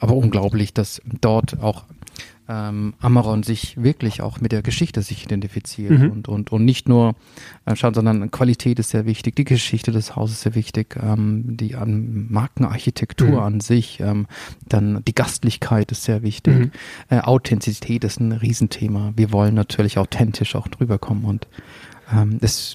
aber 0.00 0.14
unglaublich, 0.14 0.74
dass 0.74 1.00
dort 1.20 1.60
auch 1.60 1.84
ähm, 2.50 2.94
Amaron 2.98 3.44
sich 3.44 3.80
wirklich 3.80 4.22
auch 4.22 4.40
mit 4.40 4.50
der 4.50 4.62
Geschichte 4.62 5.02
sich 5.02 5.24
identifiziert 5.24 5.92
mhm. 5.92 6.10
und, 6.10 6.28
und, 6.28 6.52
und 6.52 6.64
nicht 6.64 6.88
nur 6.88 7.14
äh, 7.64 7.76
schaut, 7.76 7.94
sondern 7.94 8.32
Qualität 8.32 8.80
ist 8.80 8.90
sehr 8.90 9.06
wichtig, 9.06 9.36
die 9.36 9.44
Geschichte 9.44 9.92
des 9.92 10.16
Hauses 10.16 10.36
ist 10.36 10.42
sehr 10.42 10.54
wichtig, 10.56 10.98
ähm, 11.00 11.56
die 11.56 11.72
ähm, 11.72 12.26
Markenarchitektur 12.28 13.28
mhm. 13.28 13.38
an 13.38 13.60
sich, 13.60 14.00
ähm, 14.00 14.26
dann 14.66 15.04
die 15.04 15.14
Gastlichkeit 15.14 15.92
ist 15.92 16.02
sehr 16.02 16.22
wichtig, 16.22 16.58
mhm. 16.58 16.70
äh, 17.08 17.20
Authentizität 17.20 18.02
ist 18.02 18.18
ein 18.18 18.32
Riesenthema. 18.32 19.12
Wir 19.14 19.32
wollen 19.32 19.54
natürlich 19.54 19.96
authentisch 19.96 20.56
auch 20.56 20.66
drüber 20.66 20.98
kommen 20.98 21.24
und 21.24 21.46
ähm, 22.12 22.38
das 22.40 22.74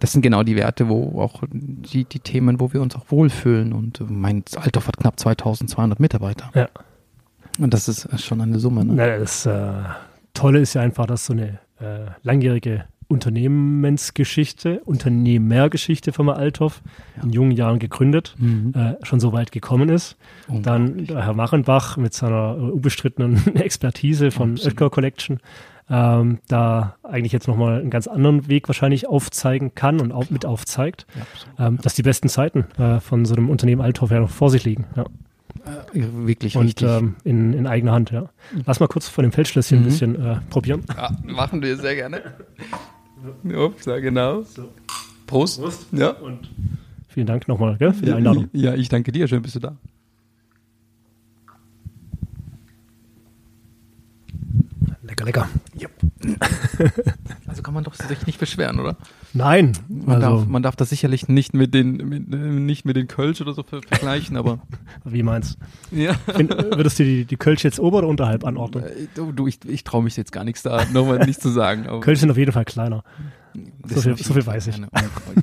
das 0.00 0.12
sind 0.12 0.22
genau 0.22 0.42
die 0.42 0.56
Werte, 0.56 0.88
wo 0.88 1.20
auch 1.20 1.42
die, 1.50 2.04
die 2.04 2.18
Themen, 2.18 2.60
wo 2.60 2.72
wir 2.72 2.82
uns 2.82 2.96
auch 2.96 3.06
wohlfühlen. 3.08 3.72
Und 3.72 4.00
mein 4.10 4.44
Althoff 4.56 4.88
hat 4.88 4.98
knapp 4.98 5.18
2200 5.18 6.00
Mitarbeiter. 6.00 6.50
Ja. 6.54 6.68
Und 7.58 7.72
das 7.72 7.88
ist 7.88 8.22
schon 8.22 8.40
eine 8.40 8.58
Summe. 8.58 8.84
Ne? 8.84 8.94
Na, 8.94 9.18
das 9.18 9.46
äh, 9.46 9.72
Tolle 10.34 10.60
ist 10.60 10.74
ja 10.74 10.82
einfach, 10.82 11.06
dass 11.06 11.26
so 11.26 11.32
eine 11.32 11.60
äh, 11.80 12.06
langjährige 12.22 12.84
Unternehmensgeschichte, 13.06 14.80
Unternehmergeschichte 14.84 16.12
von 16.12 16.26
Althoff, 16.36 16.82
ja. 17.16 17.22
in 17.22 17.30
jungen 17.30 17.50
Jahren 17.52 17.78
gegründet, 17.78 18.34
mhm. 18.38 18.72
äh, 18.74 18.94
schon 19.04 19.20
so 19.20 19.32
weit 19.32 19.52
gekommen 19.52 19.88
ist. 19.88 20.16
Dann 20.48 21.06
Herr 21.06 21.34
Machenbach 21.34 21.96
mit 21.96 22.14
seiner 22.14 22.56
von 24.30 24.58
Oetker 24.58 24.90
Collection 24.90 25.38
ähm, 25.90 26.38
da 26.48 26.96
eigentlich 27.02 27.32
jetzt 27.32 27.48
nochmal 27.48 27.80
einen 27.80 27.90
ganz 27.90 28.06
anderen 28.06 28.48
Weg 28.48 28.68
wahrscheinlich 28.68 29.08
aufzeigen 29.08 29.74
kann 29.74 30.00
und 30.00 30.12
auch 30.12 30.30
mit 30.30 30.46
aufzeigt, 30.46 31.06
ja, 31.58 31.66
ähm, 31.66 31.78
dass 31.82 31.94
die 31.94 32.02
besten 32.02 32.28
Zeiten 32.28 32.66
äh, 32.78 33.00
von 33.00 33.24
so 33.24 33.34
einem 33.34 33.50
Unternehmen 33.50 33.82
Althoff 33.82 34.10
ja 34.10 34.20
noch 34.20 34.30
vor 34.30 34.50
sich 34.50 34.64
liegen. 34.64 34.86
Ja. 34.96 35.04
Äh, 35.92 36.02
wirklich 36.26 36.56
Und 36.56 36.82
ähm, 36.82 37.16
in, 37.24 37.52
in 37.52 37.66
eigener 37.66 37.92
Hand, 37.92 38.10
ja. 38.10 38.28
Lass 38.66 38.80
mal 38.80 38.88
kurz 38.88 39.08
von 39.08 39.22
dem 39.22 39.32
Feldschlösschen 39.32 39.78
mhm. 39.78 39.84
ein 39.84 39.88
bisschen 39.88 40.24
äh, 40.24 40.36
probieren. 40.50 40.84
Ja, 40.88 41.10
machen 41.24 41.62
wir 41.62 41.76
sehr 41.76 41.94
gerne. 41.94 42.20
Ups, 43.44 43.86
ja, 43.86 43.98
genau. 43.98 44.42
So. 44.42 44.68
Prost. 45.26 45.60
Prost. 45.60 45.86
Ja. 45.92 46.10
Und 46.10 46.50
vielen 47.08 47.26
Dank 47.26 47.48
nochmal 47.48 47.76
gell, 47.78 47.94
für 47.94 48.04
die 48.04 48.12
Einladung. 48.12 48.48
Ja, 48.52 48.74
ich 48.74 48.88
danke 48.88 49.12
dir. 49.12 49.28
Schön 49.28 49.42
bist 49.42 49.54
du 49.54 49.60
da. 49.60 49.76
Lecker, 55.14 55.24
lecker. 55.26 55.48
Yep. 55.80 55.90
also 57.46 57.62
kann 57.62 57.72
man 57.72 57.84
doch 57.84 57.94
sich 57.94 58.26
nicht 58.26 58.40
beschweren, 58.40 58.80
oder? 58.80 58.96
Nein. 59.32 59.72
Man, 59.88 60.16
also, 60.16 60.38
darf, 60.38 60.48
man 60.48 60.62
darf 60.64 60.74
das 60.74 60.90
sicherlich 60.90 61.28
nicht 61.28 61.54
mit 61.54 61.72
den, 61.72 61.96
mit, 61.96 62.28
nicht 62.28 62.84
mit 62.84 62.96
den 62.96 63.06
Kölsch 63.06 63.40
oder 63.40 63.52
so 63.52 63.62
vergleichen, 63.62 64.36
aber. 64.36 64.58
Wie 65.04 65.22
meinst 65.22 65.56
ja. 65.92 66.14
Find, 66.14 66.50
Würdest 66.50 66.98
du 66.98 67.04
die, 67.04 67.26
die 67.26 67.36
Kölsch 67.36 67.62
jetzt 67.62 67.78
ober- 67.78 67.98
oder 67.98 68.08
unterhalb 68.08 68.44
anordnen? 68.44 68.84
Äh, 68.84 69.06
du, 69.14 69.30
du 69.30 69.46
ich, 69.46 69.64
ich 69.68 69.84
traue 69.84 70.02
mich 70.02 70.16
jetzt 70.16 70.32
gar 70.32 70.42
nichts 70.42 70.62
da, 70.62 70.84
nochmal 70.92 71.24
nicht 71.24 71.40
zu 71.40 71.50
sagen. 71.50 72.00
Kölsch 72.00 72.18
sind 72.18 72.30
auf 72.32 72.38
jeden 72.38 72.52
Fall 72.52 72.64
kleiner. 72.64 73.04
So 73.86 74.00
viel, 74.00 74.16
so 74.16 74.34
viel, 74.34 74.44
weiß 74.44 74.66
ich. 74.66 74.80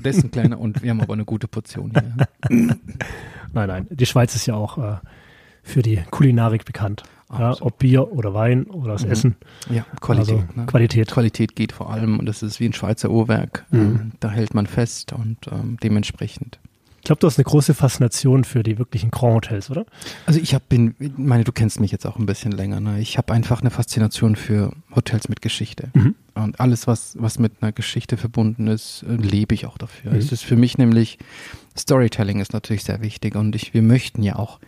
Dessen 0.03 0.31
kleiner 0.31 0.59
und 0.59 0.83
wir 0.83 0.89
haben 0.89 0.99
aber 0.99 1.13
eine 1.13 1.23
gute 1.23 1.47
Portion 1.47 1.91
hier. 1.91 2.27
nein, 3.53 3.67
nein. 3.67 3.87
Die 3.89 4.05
Schweiz 4.05 4.35
ist 4.35 4.47
ja 4.47 4.55
auch 4.55 4.77
äh, 4.77 4.97
für 5.63 5.81
die 5.81 6.01
Kulinarik 6.11 6.65
bekannt. 6.65 7.03
Ja, 7.37 7.55
ob 7.61 7.79
Bier 7.79 8.11
oder 8.11 8.33
Wein 8.33 8.65
oder 8.65 8.93
das 8.93 9.05
mhm. 9.05 9.11
Essen. 9.11 9.35
Ja, 9.69 9.85
Qualität. 9.99 10.35
Also, 10.35 10.47
ne? 10.55 10.65
Qualität. 10.65 11.11
Qualität 11.11 11.55
geht 11.55 11.71
vor 11.71 11.91
allem 11.91 12.19
und 12.19 12.25
das 12.25 12.43
ist 12.43 12.59
wie 12.59 12.65
ein 12.65 12.73
Schweizer 12.73 13.09
Uhrwerk. 13.09 13.65
Mhm. 13.71 13.79
Ähm, 13.79 14.11
da 14.19 14.29
hält 14.29 14.53
man 14.53 14.67
fest 14.67 15.13
und 15.13 15.37
ähm, 15.51 15.77
dementsprechend. 15.81 16.59
Ich 17.01 17.05
glaube, 17.05 17.19
du 17.19 17.25
hast 17.25 17.39
eine 17.39 17.45
große 17.45 17.73
Faszination 17.73 18.43
für 18.43 18.61
die 18.61 18.77
wirklichen 18.77 19.09
Grand 19.09 19.33
Hotels, 19.33 19.71
oder? 19.71 19.87
Also 20.27 20.39
ich 20.39 20.53
hab, 20.53 20.69
bin, 20.69 20.93
meine, 21.17 21.43
du 21.43 21.51
kennst 21.51 21.79
mich 21.79 21.91
jetzt 21.91 22.05
auch 22.05 22.17
ein 22.17 22.27
bisschen 22.27 22.51
länger. 22.51 22.79
Ne? 22.79 22.99
Ich 22.99 23.17
habe 23.17 23.33
einfach 23.33 23.61
eine 23.61 23.71
Faszination 23.71 24.35
für 24.35 24.71
Hotels 24.95 25.27
mit 25.27 25.41
Geschichte. 25.41 25.89
Mhm. 25.95 26.13
Und 26.35 26.59
alles, 26.59 26.85
was, 26.85 27.15
was 27.19 27.39
mit 27.39 27.53
einer 27.61 27.71
Geschichte 27.71 28.17
verbunden 28.17 28.67
ist, 28.67 29.03
äh, 29.09 29.15
lebe 29.15 29.55
ich 29.55 29.65
auch 29.65 29.79
dafür. 29.79 30.11
Mhm. 30.11 30.19
Es 30.19 30.31
ist 30.31 30.43
für 30.43 30.55
mich 30.55 30.77
nämlich, 30.77 31.17
Storytelling 31.75 32.39
ist 32.39 32.53
natürlich 32.53 32.83
sehr 32.83 33.01
wichtig 33.01 33.35
und 33.35 33.55
ich, 33.55 33.73
wir 33.73 33.81
möchten 33.81 34.21
ja 34.21 34.35
auch 34.35 34.59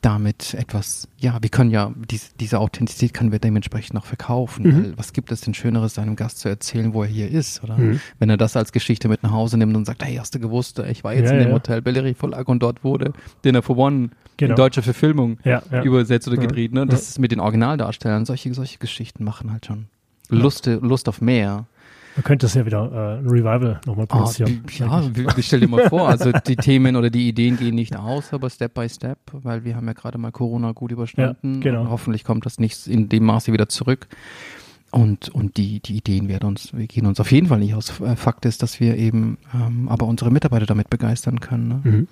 damit 0.00 0.54
etwas, 0.54 1.08
ja, 1.18 1.38
wir 1.42 1.50
können 1.50 1.70
ja, 1.70 1.92
diese, 2.10 2.28
diese 2.38 2.58
Authentizität 2.58 3.12
können 3.12 3.32
wir 3.32 3.38
dementsprechend 3.38 3.98
auch 3.98 4.06
verkaufen. 4.06 4.64
Mhm. 4.64 4.84
Weil 4.84 4.98
was 4.98 5.12
gibt 5.12 5.30
es 5.30 5.42
denn 5.42 5.52
Schöneres, 5.52 5.94
seinem 5.94 6.16
Gast 6.16 6.38
zu 6.38 6.48
erzählen, 6.48 6.94
wo 6.94 7.02
er 7.02 7.08
hier 7.08 7.30
ist, 7.30 7.62
oder? 7.62 7.76
Mhm. 7.76 8.00
Wenn 8.18 8.30
er 8.30 8.38
das 8.38 8.56
als 8.56 8.72
Geschichte 8.72 9.08
mit 9.08 9.22
nach 9.22 9.32
Hause 9.32 9.58
nimmt 9.58 9.76
und 9.76 9.84
sagt, 9.84 10.02
hey, 10.02 10.16
hast 10.16 10.34
du 10.34 10.40
gewusst, 10.40 10.78
ich 10.78 11.04
war 11.04 11.12
jetzt 11.14 11.26
ja, 11.26 11.32
in 11.32 11.38
dem 11.40 11.48
ja. 11.48 11.54
Hotel 11.54 11.82
Bellerie 11.82 12.14
Verlag 12.14 12.48
und 12.48 12.62
dort 12.62 12.82
wurde 12.82 13.12
Dinner 13.44 13.62
for 13.62 13.76
One 13.76 14.10
genau. 14.38 14.52
in 14.52 14.56
deutscher 14.56 14.82
Verfilmung 14.82 15.38
ja, 15.44 15.62
übersetzt 15.82 16.26
oder 16.28 16.38
gedreht, 16.38 16.72
ne? 16.72 16.86
Das 16.86 17.08
ist 17.08 17.18
mit 17.18 17.30
den 17.30 17.40
Originaldarstellern, 17.40 18.24
solche, 18.24 18.54
solche 18.54 18.78
Geschichten 18.78 19.24
machen 19.24 19.52
halt 19.52 19.66
schon 19.66 19.86
Lust, 20.30 20.66
Lust 20.66 21.08
auf 21.08 21.20
mehr. 21.20 21.66
Man 22.20 22.24
könnte 22.24 22.44
es 22.44 22.52
ja 22.52 22.66
wieder 22.66 22.92
äh, 22.92 23.18
ein 23.18 23.26
Revival 23.26 23.80
nochmal 23.86 24.04
ah, 24.10 24.16
produzieren. 24.16 24.62
Oh, 24.66 24.70
ja, 24.78 25.10
ich 25.38 25.46
stell 25.46 25.60
dir 25.60 25.68
mal 25.68 25.88
vor, 25.88 26.06
also 26.06 26.30
die 26.46 26.56
Themen 26.56 26.94
oder 26.96 27.08
die 27.08 27.26
Ideen 27.26 27.56
gehen 27.56 27.74
nicht 27.74 27.96
aus, 27.96 28.34
aber 28.34 28.50
Step 28.50 28.74
by 28.74 28.90
Step, 28.90 29.16
weil 29.32 29.64
wir 29.64 29.74
haben 29.74 29.86
ja 29.86 29.94
gerade 29.94 30.18
mal 30.18 30.30
Corona 30.30 30.72
gut 30.72 30.92
überstanden. 30.92 31.54
Ja, 31.54 31.60
genau. 31.60 31.88
hoffentlich 31.88 32.24
kommt 32.24 32.44
das 32.44 32.58
nicht 32.58 32.86
in 32.86 33.08
dem 33.08 33.24
Maße 33.24 33.54
wieder 33.54 33.70
zurück. 33.70 34.06
Und, 34.90 35.30
und 35.30 35.56
die, 35.56 35.80
die 35.80 35.96
Ideen 35.96 36.28
werden 36.28 36.46
uns, 36.46 36.76
wir 36.76 36.86
gehen 36.86 37.06
uns 37.06 37.20
auf 37.20 37.32
jeden 37.32 37.46
Fall 37.46 37.60
nicht 37.60 37.72
aus. 37.72 37.88
Fakt 37.88 38.44
ist, 38.44 38.62
dass 38.62 38.80
wir 38.80 38.98
eben 38.98 39.38
ähm, 39.54 39.88
aber 39.88 40.06
unsere 40.06 40.30
Mitarbeiter 40.30 40.66
damit 40.66 40.90
begeistern 40.90 41.40
können. 41.40 41.68
Ne? 41.68 41.80
Mhm. 41.84 42.08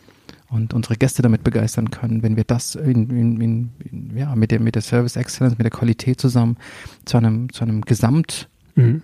und 0.48 0.72
unsere 0.72 0.96
Gäste 0.96 1.20
damit 1.20 1.44
begeistern 1.44 1.90
können, 1.90 2.22
wenn 2.22 2.36
wir 2.36 2.44
das 2.44 2.76
in, 2.76 3.10
in, 3.10 3.40
in, 3.82 4.16
ja, 4.16 4.34
mit, 4.34 4.52
der, 4.52 4.60
mit 4.60 4.74
der 4.74 4.82
Service 4.82 5.16
Excellence, 5.16 5.58
mit 5.58 5.66
der 5.66 5.70
Qualität 5.70 6.18
zusammen 6.18 6.56
zu 7.04 7.18
einem, 7.18 7.52
zu 7.52 7.62
einem 7.62 7.82
Gesamtprodukt 7.82 8.48
mhm. 8.78 9.00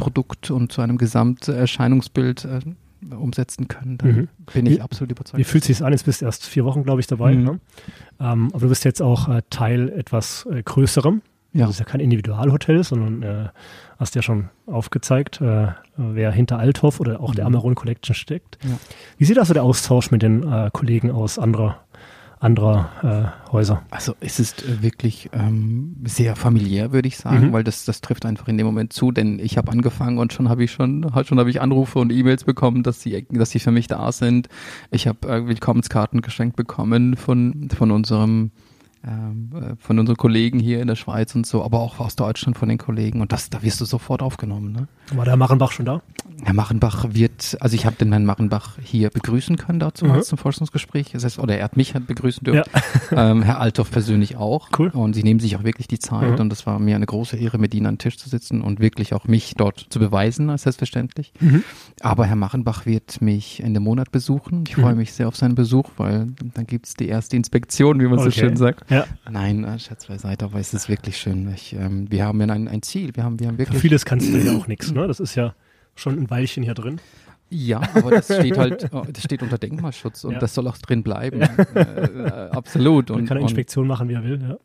und 0.51 0.73
zu 0.73 0.81
einem 0.81 0.99
Gesamterscheinungsbild 0.99 2.45
äh, 2.45 2.61
umsetzen 3.15 3.69
können, 3.69 3.99
dann 3.99 4.13
mhm. 4.13 4.29
bin 4.53 4.67
ich 4.67 4.77
wie, 4.77 4.81
absolut 4.81 5.13
überzeugt. 5.13 5.39
Wie 5.39 5.45
fühlt 5.45 5.65
sich 5.65 5.83
an? 5.85 5.93
Jetzt 5.93 6.05
bist 6.05 6.21
du 6.21 6.27
erst 6.27 6.47
vier 6.47 6.65
Wochen, 6.65 6.85
glaube 6.85 7.01
ich, 7.01 7.07
dabei. 7.07 7.35
Mhm. 7.35 7.45
Ne? 7.45 7.61
Ähm, 8.21 8.49
aber 8.53 8.61
du 8.61 8.69
bist 8.69 8.85
jetzt 8.85 9.03
auch 9.03 9.29
äh, 9.29 9.43
Teil 9.51 9.91
etwas 9.91 10.47
äh, 10.51 10.63
Größerem. 10.63 11.23
Ja. 11.53 11.67
Das 11.67 11.77
ist 11.77 11.79
ja 11.79 11.85
kein 11.85 12.01
Individualhotel, 12.01 12.83
sondern 12.83 13.23
äh, 13.23 13.49
hast 13.99 14.17
ja 14.17 14.23
schon 14.23 14.49
aufgezeigt, 14.67 15.41
äh, 15.41 15.69
wer 15.97 16.33
hinter 16.33 16.59
Althoff 16.59 16.99
oder 16.99 17.21
auch 17.21 17.31
mhm. 17.31 17.37
der 17.37 17.47
Amaron 17.47 17.77
Collection 17.77 18.15
steckt. 18.15 18.59
Ja. 18.65 18.77
Wie 19.19 19.25
sieht 19.25 19.39
also 19.39 19.55
der 19.55 19.63
Austausch 19.63 20.11
mit 20.11 20.23
den 20.23 20.43
äh, 20.43 20.71
Kollegen 20.73 21.13
aus 21.13 21.39
anderer 21.39 21.84
anderer 22.45 23.35
äh, 23.49 23.51
Häuser. 23.53 23.83
Also 23.91 24.15
es 24.21 24.39
ist 24.39 24.63
äh, 24.63 24.83
wirklich 24.83 25.31
ähm, 25.33 25.97
sehr 26.05 26.37
familiär, 26.37 26.93
würde 26.93 27.09
ich 27.09 27.17
sagen, 27.17 27.49
mhm. 27.49 27.53
weil 27.53 27.65
das, 27.65 27.87
das 27.87 28.03
trifft 28.03 28.27
einfach 28.27 28.49
in 28.49 28.59
dem 28.59 28.67
Moment 28.67 28.93
zu, 28.93 29.11
denn 29.11 29.39
ich 29.39 29.57
habe 29.57 29.73
angefangen 29.73 30.19
und 30.19 30.33
schon 30.33 30.49
habe 30.49 30.63
ich 30.63 30.71
schon, 30.71 31.11
schon 31.25 31.39
habe 31.39 31.51
ich 31.51 31.63
Anrufe 31.63 31.99
und 31.99 32.13
E-Mails 32.13 32.45
bekommen, 32.45 32.83
dass 32.83 33.01
sie, 33.01 33.27
dass 33.31 33.51
sie 33.51 33.61
für 33.61 33.71
mich 33.71 33.87
da 33.87 34.13
sind. 34.13 34.49
Ich 34.91 35.07
habe 35.07 35.27
äh, 35.27 35.47
Willkommenskarten 35.47 36.21
geschenkt 36.21 36.57
bekommen 36.57 37.17
von, 37.17 37.71
von 37.71 37.91
unserem 37.91 38.51
von 39.79 39.99
unseren 39.99 40.17
Kollegen 40.17 40.59
hier 40.59 40.81
in 40.81 40.89
der 40.89 40.95
Schweiz 40.95 41.35
und 41.35 41.47
so, 41.47 41.63
aber 41.63 41.81
auch 41.81 42.01
aus 42.01 42.17
Deutschland 42.17 42.57
von 42.57 42.69
den 42.69 42.79
Kollegen. 42.79 43.21
Und 43.21 43.33
das, 43.33 43.51
da 43.51 43.63
wirst 43.63 43.81
du 43.81 43.85
sofort 43.85 44.23
aufgenommen. 44.23 44.73
Ne? 44.73 44.89
War 45.15 45.25
der 45.25 45.37
Machenbach 45.37 45.73
schon 45.73 45.85
da? 45.85 46.01
Herr 46.43 46.55
Machenbach 46.55 47.07
wird, 47.11 47.57
also 47.61 47.75
ich 47.75 47.87
habe 47.87 47.97
den 47.97 48.11
Herrn 48.11 48.25
Machenbach 48.25 48.79
hier 48.83 49.11
begrüßen 49.11 49.57
können 49.57 49.79
dazu 49.79 50.07
mhm. 50.07 50.23
zum 50.23 50.39
Forschungsgespräch. 50.39 51.13
Das 51.13 51.25
heißt, 51.25 51.39
oder 51.39 51.57
er 51.57 51.65
hat 51.65 51.77
mich 51.77 51.95
halt 51.95 52.07
begrüßen 52.07 52.45
dürfen. 52.45 52.71
Ja. 52.75 52.83
Ähm, 53.15 53.43
Herr 53.43 53.61
Althoff 53.61 53.91
persönlich 53.91 54.37
auch. 54.37 54.71
Cool. 54.77 54.89
Und 54.89 55.13
sie 55.15 55.23
nehmen 55.23 55.39
sich 55.39 55.57
auch 55.57 55.63
wirklich 55.63 55.87
die 55.87 55.99
Zeit. 55.99 56.33
Mhm. 56.33 56.41
Und 56.41 56.49
das 56.51 56.67
war 56.67 56.79
mir 56.79 56.97
eine 56.97 57.07
große 57.07 57.37
Ehre, 57.37 57.59
mit 57.59 57.75
ihnen 57.75 57.87
an 57.87 57.95
den 57.95 57.99
Tisch 57.99 58.19
zu 58.19 58.29
sitzen 58.29 58.61
und 58.61 58.81
wirklich 58.81 59.15
auch 59.15 59.27
mich 59.27 59.55
dort 59.57 59.87
zu 59.91 60.01
beweisen, 60.01 60.51
als 60.51 60.63
selbstverständlich. 60.63 61.33
Mhm. 61.39 61.63
Aber 62.01 62.25
Herr 62.27 62.37
Machenbach 62.37 62.87
wird 62.87 63.21
mich 63.21 63.63
Ende 63.63 63.79
Monat 63.79 64.11
besuchen. 64.11 64.65
Ich 64.67 64.75
freue 64.75 64.93
mhm. 64.93 64.99
mich 64.99 65.13
sehr 65.13 65.29
auf 65.29 65.37
seinen 65.37 65.55
Besuch, 65.55 65.91
weil 65.97 66.29
dann 66.55 66.67
gibt 66.67 66.87
es 66.87 66.95
die 66.95 67.09
erste 67.09 67.37
Inspektion, 67.37 68.01
wie 68.01 68.05
man 68.05 68.19
okay. 68.19 68.25
so 68.25 68.31
schön 68.31 68.57
sagt. 68.57 68.91
Ja. 68.95 69.07
Nein, 69.31 69.65
äh, 69.65 69.79
Schatz 69.79 70.07
beiseite, 70.07 70.45
aber 70.45 70.59
es 70.59 70.73
ist 70.75 70.89
wirklich 70.89 71.17
schön. 71.17 71.53
Ich, 71.55 71.73
ähm, 71.75 72.11
wir 72.11 72.25
haben 72.25 72.41
ja 72.41 72.47
ein, 72.49 72.69
ein 72.69 72.83
Ziel. 72.83 73.15
Wir 73.15 73.25
haben, 73.25 73.41
wir 73.41 73.49
haben 73.49 73.59
wirklich. 73.59 73.77
Für 73.77 73.83
vieles 73.83 74.05
kannst 74.05 74.33
du 74.33 74.39
ja 74.39 74.53
auch 74.57 74.67
nichts, 74.67 74.93
ne? 74.93 75.07
Das 75.07 75.21
ist 75.21 75.35
ja 75.35 75.55
schon 75.95 76.19
ein 76.19 76.31
Weilchen 76.31 76.63
hier 76.63 76.75
drin. 76.75 77.01
Ja, 77.51 77.81
aber 77.95 78.11
das 78.11 78.27
steht 78.27 78.59
halt, 78.59 78.89
oh, 78.93 79.05
das 79.11 79.23
steht 79.23 79.43
unter 79.43 79.59
Denkmalschutz 79.59 80.25
und 80.25 80.33
ja. 80.33 80.39
das 80.39 80.55
soll 80.55 80.67
auch 80.67 80.79
drin 80.79 81.03
bleiben. 81.03 81.41
Ja. 81.41 81.49
Äh, 81.75 81.81
äh, 81.81 82.51
absolut. 82.51 83.11
Man 83.11 83.27
kann 83.27 83.37
eine 83.37 83.47
Inspektion 83.47 83.87
machen, 83.87 84.09
wie 84.09 84.15
er 84.15 84.25
will, 84.25 84.41
ja. 84.43 84.57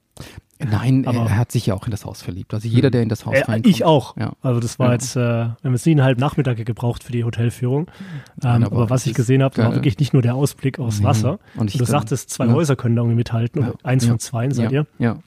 Nein, 0.59 1.07
aber 1.07 1.19
er 1.19 1.38
hat 1.38 1.51
sich 1.51 1.67
ja 1.67 1.74
auch 1.74 1.86
in 1.86 1.91
das 1.91 2.03
Haus 2.03 2.21
verliebt. 2.21 2.53
Also 2.53 2.67
jeder, 2.67 2.91
der 2.91 3.01
in 3.01 3.07
das 3.07 3.25
Haus 3.25 3.36
äh, 3.36 3.43
reinkommt. 3.43 3.74
Ich 3.74 3.86
auch. 3.86 4.17
Ja. 4.17 4.33
Also 4.41 4.59
das 4.59 4.77
war 4.77 4.91
jetzt, 4.91 5.15
äh, 5.15 5.19
wir 5.19 5.57
haben 5.63 5.71
jetzt 5.71 5.83
siebeneinhalb 5.83 6.17
Nachmittage 6.17 6.65
gebraucht 6.65 7.03
für 7.03 7.13
die 7.13 7.24
Hotelführung. 7.24 7.88
Ähm, 7.88 8.25
Nein, 8.41 8.63
aber, 8.65 8.75
aber, 8.75 8.89
was 8.89 9.05
ich 9.05 9.13
gesehen 9.13 9.41
habe, 9.41 9.57
war 9.57 9.74
wirklich 9.74 9.98
nicht 10.00 10.12
nur 10.12 10.21
der 10.21 10.36
Ausblick 10.36 10.77
aufs 10.77 11.01
Wasser. 11.01 11.39
Und, 11.55 11.74
und 11.74 11.79
du 11.79 11.86
sagtest, 11.86 12.29
zwei. 12.29 12.50
Häuser 12.50 12.75
können 12.75 12.98
da 12.98 13.03
irgendwie 13.03 13.15
mithalten. 13.15 13.71
Eins 13.83 14.05
von 14.05 14.19
zwei 14.19 14.50
seid 14.50 14.71
ihr. 14.71 14.86
Ja. 14.98 15.19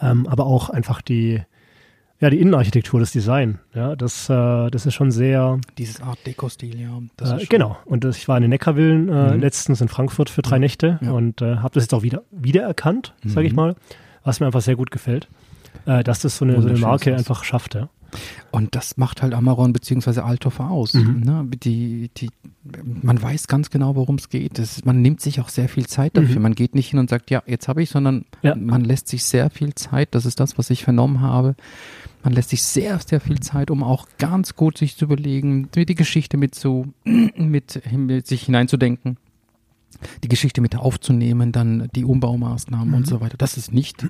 Ähm, 0.00 0.26
aber 0.26 0.46
auch 0.46 0.70
einfach 0.70 1.02
die, 1.02 1.42
ja, 2.24 2.30
die 2.30 2.40
Innenarchitektur, 2.40 3.00
das 3.00 3.12
Design, 3.12 3.58
ja, 3.74 3.94
das, 3.96 4.30
äh, 4.30 4.70
das 4.70 4.86
ist 4.86 4.94
schon 4.94 5.10
sehr. 5.10 5.60
Dieses 5.76 6.00
Art 6.00 6.18
Deco-Stil, 6.26 6.80
ja. 6.80 7.36
Äh, 7.36 7.44
genau. 7.46 7.76
Und 7.84 8.04
das, 8.04 8.16
ich 8.16 8.28
war 8.28 8.36
in 8.38 8.42
den 8.42 8.50
Neckarvillen 8.50 9.08
äh, 9.08 9.34
mhm. 9.34 9.40
letztens 9.40 9.80
in 9.80 9.88
Frankfurt 9.88 10.30
für 10.30 10.42
drei 10.42 10.58
Nächte 10.58 10.98
ja. 11.02 11.12
und 11.12 11.42
äh, 11.42 11.56
habe 11.56 11.74
das 11.74 11.84
jetzt 11.84 11.94
auch 11.94 12.02
wieder 12.02 12.22
wiedererkannt, 12.30 13.14
mhm. 13.22 13.28
sage 13.28 13.46
ich 13.46 13.52
mal 13.52 13.76
was 14.24 14.40
mir 14.40 14.46
einfach 14.46 14.62
sehr 14.62 14.74
gut 14.74 14.90
gefällt, 14.90 15.28
äh, 15.86 16.02
dass 16.02 16.20
das 16.20 16.38
so 16.38 16.44
eine, 16.44 16.60
so 16.60 16.68
eine 16.68 16.78
Marke 16.78 17.14
einfach 17.14 17.44
schafft. 17.44 17.74
Ja. 17.74 17.88
Und 18.50 18.74
das 18.74 18.96
macht 18.96 19.22
halt 19.22 19.34
Amaron 19.34 19.72
bzw. 19.72 20.20
Althoff 20.20 20.60
aus. 20.60 20.94
Mhm. 20.94 21.20
Ne? 21.20 21.46
Die, 21.62 22.10
die, 22.16 22.30
man 23.02 23.20
weiß 23.20 23.46
ganz 23.48 23.70
genau, 23.70 23.96
worum 23.96 24.16
es 24.16 24.28
geht. 24.28 24.58
Das, 24.58 24.84
man 24.84 25.02
nimmt 25.02 25.20
sich 25.20 25.40
auch 25.40 25.48
sehr 25.48 25.68
viel 25.68 25.86
Zeit 25.86 26.16
dafür. 26.16 26.36
Mhm. 26.36 26.42
Man 26.42 26.54
geht 26.54 26.74
nicht 26.74 26.88
hin 26.90 26.98
und 26.98 27.10
sagt, 27.10 27.30
ja, 27.30 27.42
jetzt 27.46 27.68
habe 27.68 27.82
ich, 27.82 27.90
sondern 27.90 28.24
ja. 28.42 28.54
man 28.54 28.84
lässt 28.84 29.08
sich 29.08 29.24
sehr 29.24 29.50
viel 29.50 29.74
Zeit. 29.74 30.14
Das 30.14 30.26
ist 30.26 30.40
das, 30.40 30.58
was 30.58 30.70
ich 30.70 30.84
vernommen 30.84 31.20
habe. 31.20 31.56
Man 32.22 32.32
lässt 32.32 32.50
sich 32.50 32.62
sehr, 32.62 32.98
sehr 33.00 33.20
viel 33.20 33.40
Zeit, 33.40 33.70
um 33.70 33.82
auch 33.82 34.08
ganz 34.18 34.54
gut 34.56 34.78
sich 34.78 34.96
zu 34.96 35.04
überlegen, 35.04 35.68
die 35.74 35.94
Geschichte 35.94 36.36
mit 36.36 36.54
so, 36.54 36.86
mit, 37.04 37.82
mit 37.92 38.26
sich 38.26 38.44
hineinzudenken 38.44 39.18
die 40.22 40.28
Geschichte 40.28 40.60
mit 40.60 40.76
aufzunehmen, 40.76 41.52
dann 41.52 41.88
die 41.94 42.04
Umbaumaßnahmen 42.04 42.88
mhm. 42.88 42.94
und 42.94 43.06
so 43.06 43.20
weiter. 43.20 43.36
Das 43.36 43.56
ist 43.56 43.72
nicht 43.72 44.06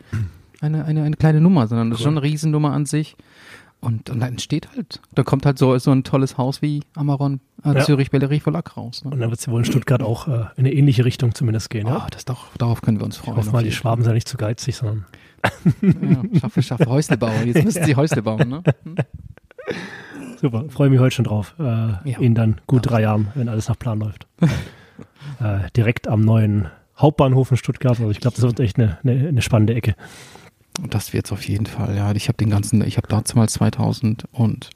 eine, 0.60 0.84
eine, 0.84 1.02
eine 1.02 1.16
kleine 1.16 1.40
Nummer, 1.40 1.66
sondern 1.66 1.90
das 1.90 2.00
ist 2.00 2.04
schon 2.04 2.14
eine 2.14 2.22
Riesennummer 2.22 2.72
an 2.72 2.86
sich. 2.86 3.16
Und, 3.84 4.10
und 4.10 4.20
dann 4.20 4.30
entsteht 4.30 4.68
halt, 4.74 5.00
da 5.14 5.22
kommt 5.22 5.44
halt 5.44 5.58
so, 5.58 5.76
so 5.78 5.90
ein 5.90 6.04
tolles 6.04 6.38
Haus 6.38 6.62
wie 6.62 6.82
Amaron 6.94 7.40
äh, 7.64 7.74
ja. 7.74 7.84
Zürich 7.84 8.10
Bellerie 8.10 8.40
Verlag 8.40 8.76
raus. 8.76 9.04
Ne? 9.04 9.10
Und 9.10 9.20
dann 9.20 9.30
wird 9.30 9.40
es 9.40 9.46
ja 9.46 9.52
wohl 9.52 9.60
in 9.60 9.64
Stuttgart 9.64 10.02
auch 10.02 10.26
äh, 10.26 10.32
in 10.56 10.66
eine 10.66 10.72
ähnliche 10.72 11.04
Richtung 11.04 11.34
zumindest 11.34 11.70
gehen. 11.70 11.86
Ja? 11.86 12.04
Oh, 12.04 12.10
das 12.10 12.24
doch, 12.24 12.56
darauf 12.56 12.82
können 12.82 12.98
wir 12.98 13.04
uns 13.04 13.18
freuen. 13.18 13.38
Ich 13.38 13.44
hoffe 13.44 13.52
mal, 13.52 13.62
die 13.62 13.72
Schwaben 13.72 14.02
sind 14.02 14.10
ja 14.10 14.14
nicht 14.14 14.28
zu 14.28 14.36
geizig, 14.36 14.76
sondern. 14.76 15.06
ja, 15.82 16.40
schaffe, 16.40 16.62
schaffe 16.62 16.86
Häuslebauer. 16.86 17.42
Jetzt 17.44 17.64
müssen 17.64 17.84
sie 17.84 17.96
Häusle 17.96 18.22
bauen, 18.22 18.48
ne? 18.48 18.62
Hm? 18.84 18.96
Super, 20.40 20.64
freue 20.68 20.90
mich 20.90 21.00
heute 21.00 21.14
schon 21.14 21.24
drauf. 21.24 21.54
Äh, 21.58 21.62
ja. 21.62 22.18
In 22.18 22.34
dann 22.34 22.60
gut 22.66 22.90
drei 22.90 23.02
Jahren, 23.02 23.28
wenn 23.34 23.48
alles 23.48 23.68
nach 23.68 23.78
Plan 23.78 23.98
läuft. 23.98 24.26
äh, 25.40 25.70
direkt 25.76 26.08
am 26.08 26.20
neuen 26.20 26.68
Hauptbahnhof 26.96 27.50
in 27.50 27.56
Stuttgart. 27.56 27.98
Also 27.98 28.10
ich 28.10 28.20
glaube, 28.20 28.36
das 28.36 28.44
wird 28.44 28.60
echt 28.60 28.78
eine, 28.78 28.98
eine, 29.02 29.28
eine 29.28 29.42
spannende 29.42 29.74
Ecke. 29.74 29.94
Das 30.82 31.12
wird 31.12 31.26
es 31.26 31.32
auf 31.32 31.46
jeden 31.46 31.66
Fall, 31.66 31.96
ja. 31.96 32.12
Ich 32.12 32.28
habe 32.28 32.36
den 32.36 32.50
ganzen, 32.50 32.84
ich 32.84 32.96
habe 32.96 33.06
damals 33.08 33.52
2000 33.52 34.24
und 34.32 34.70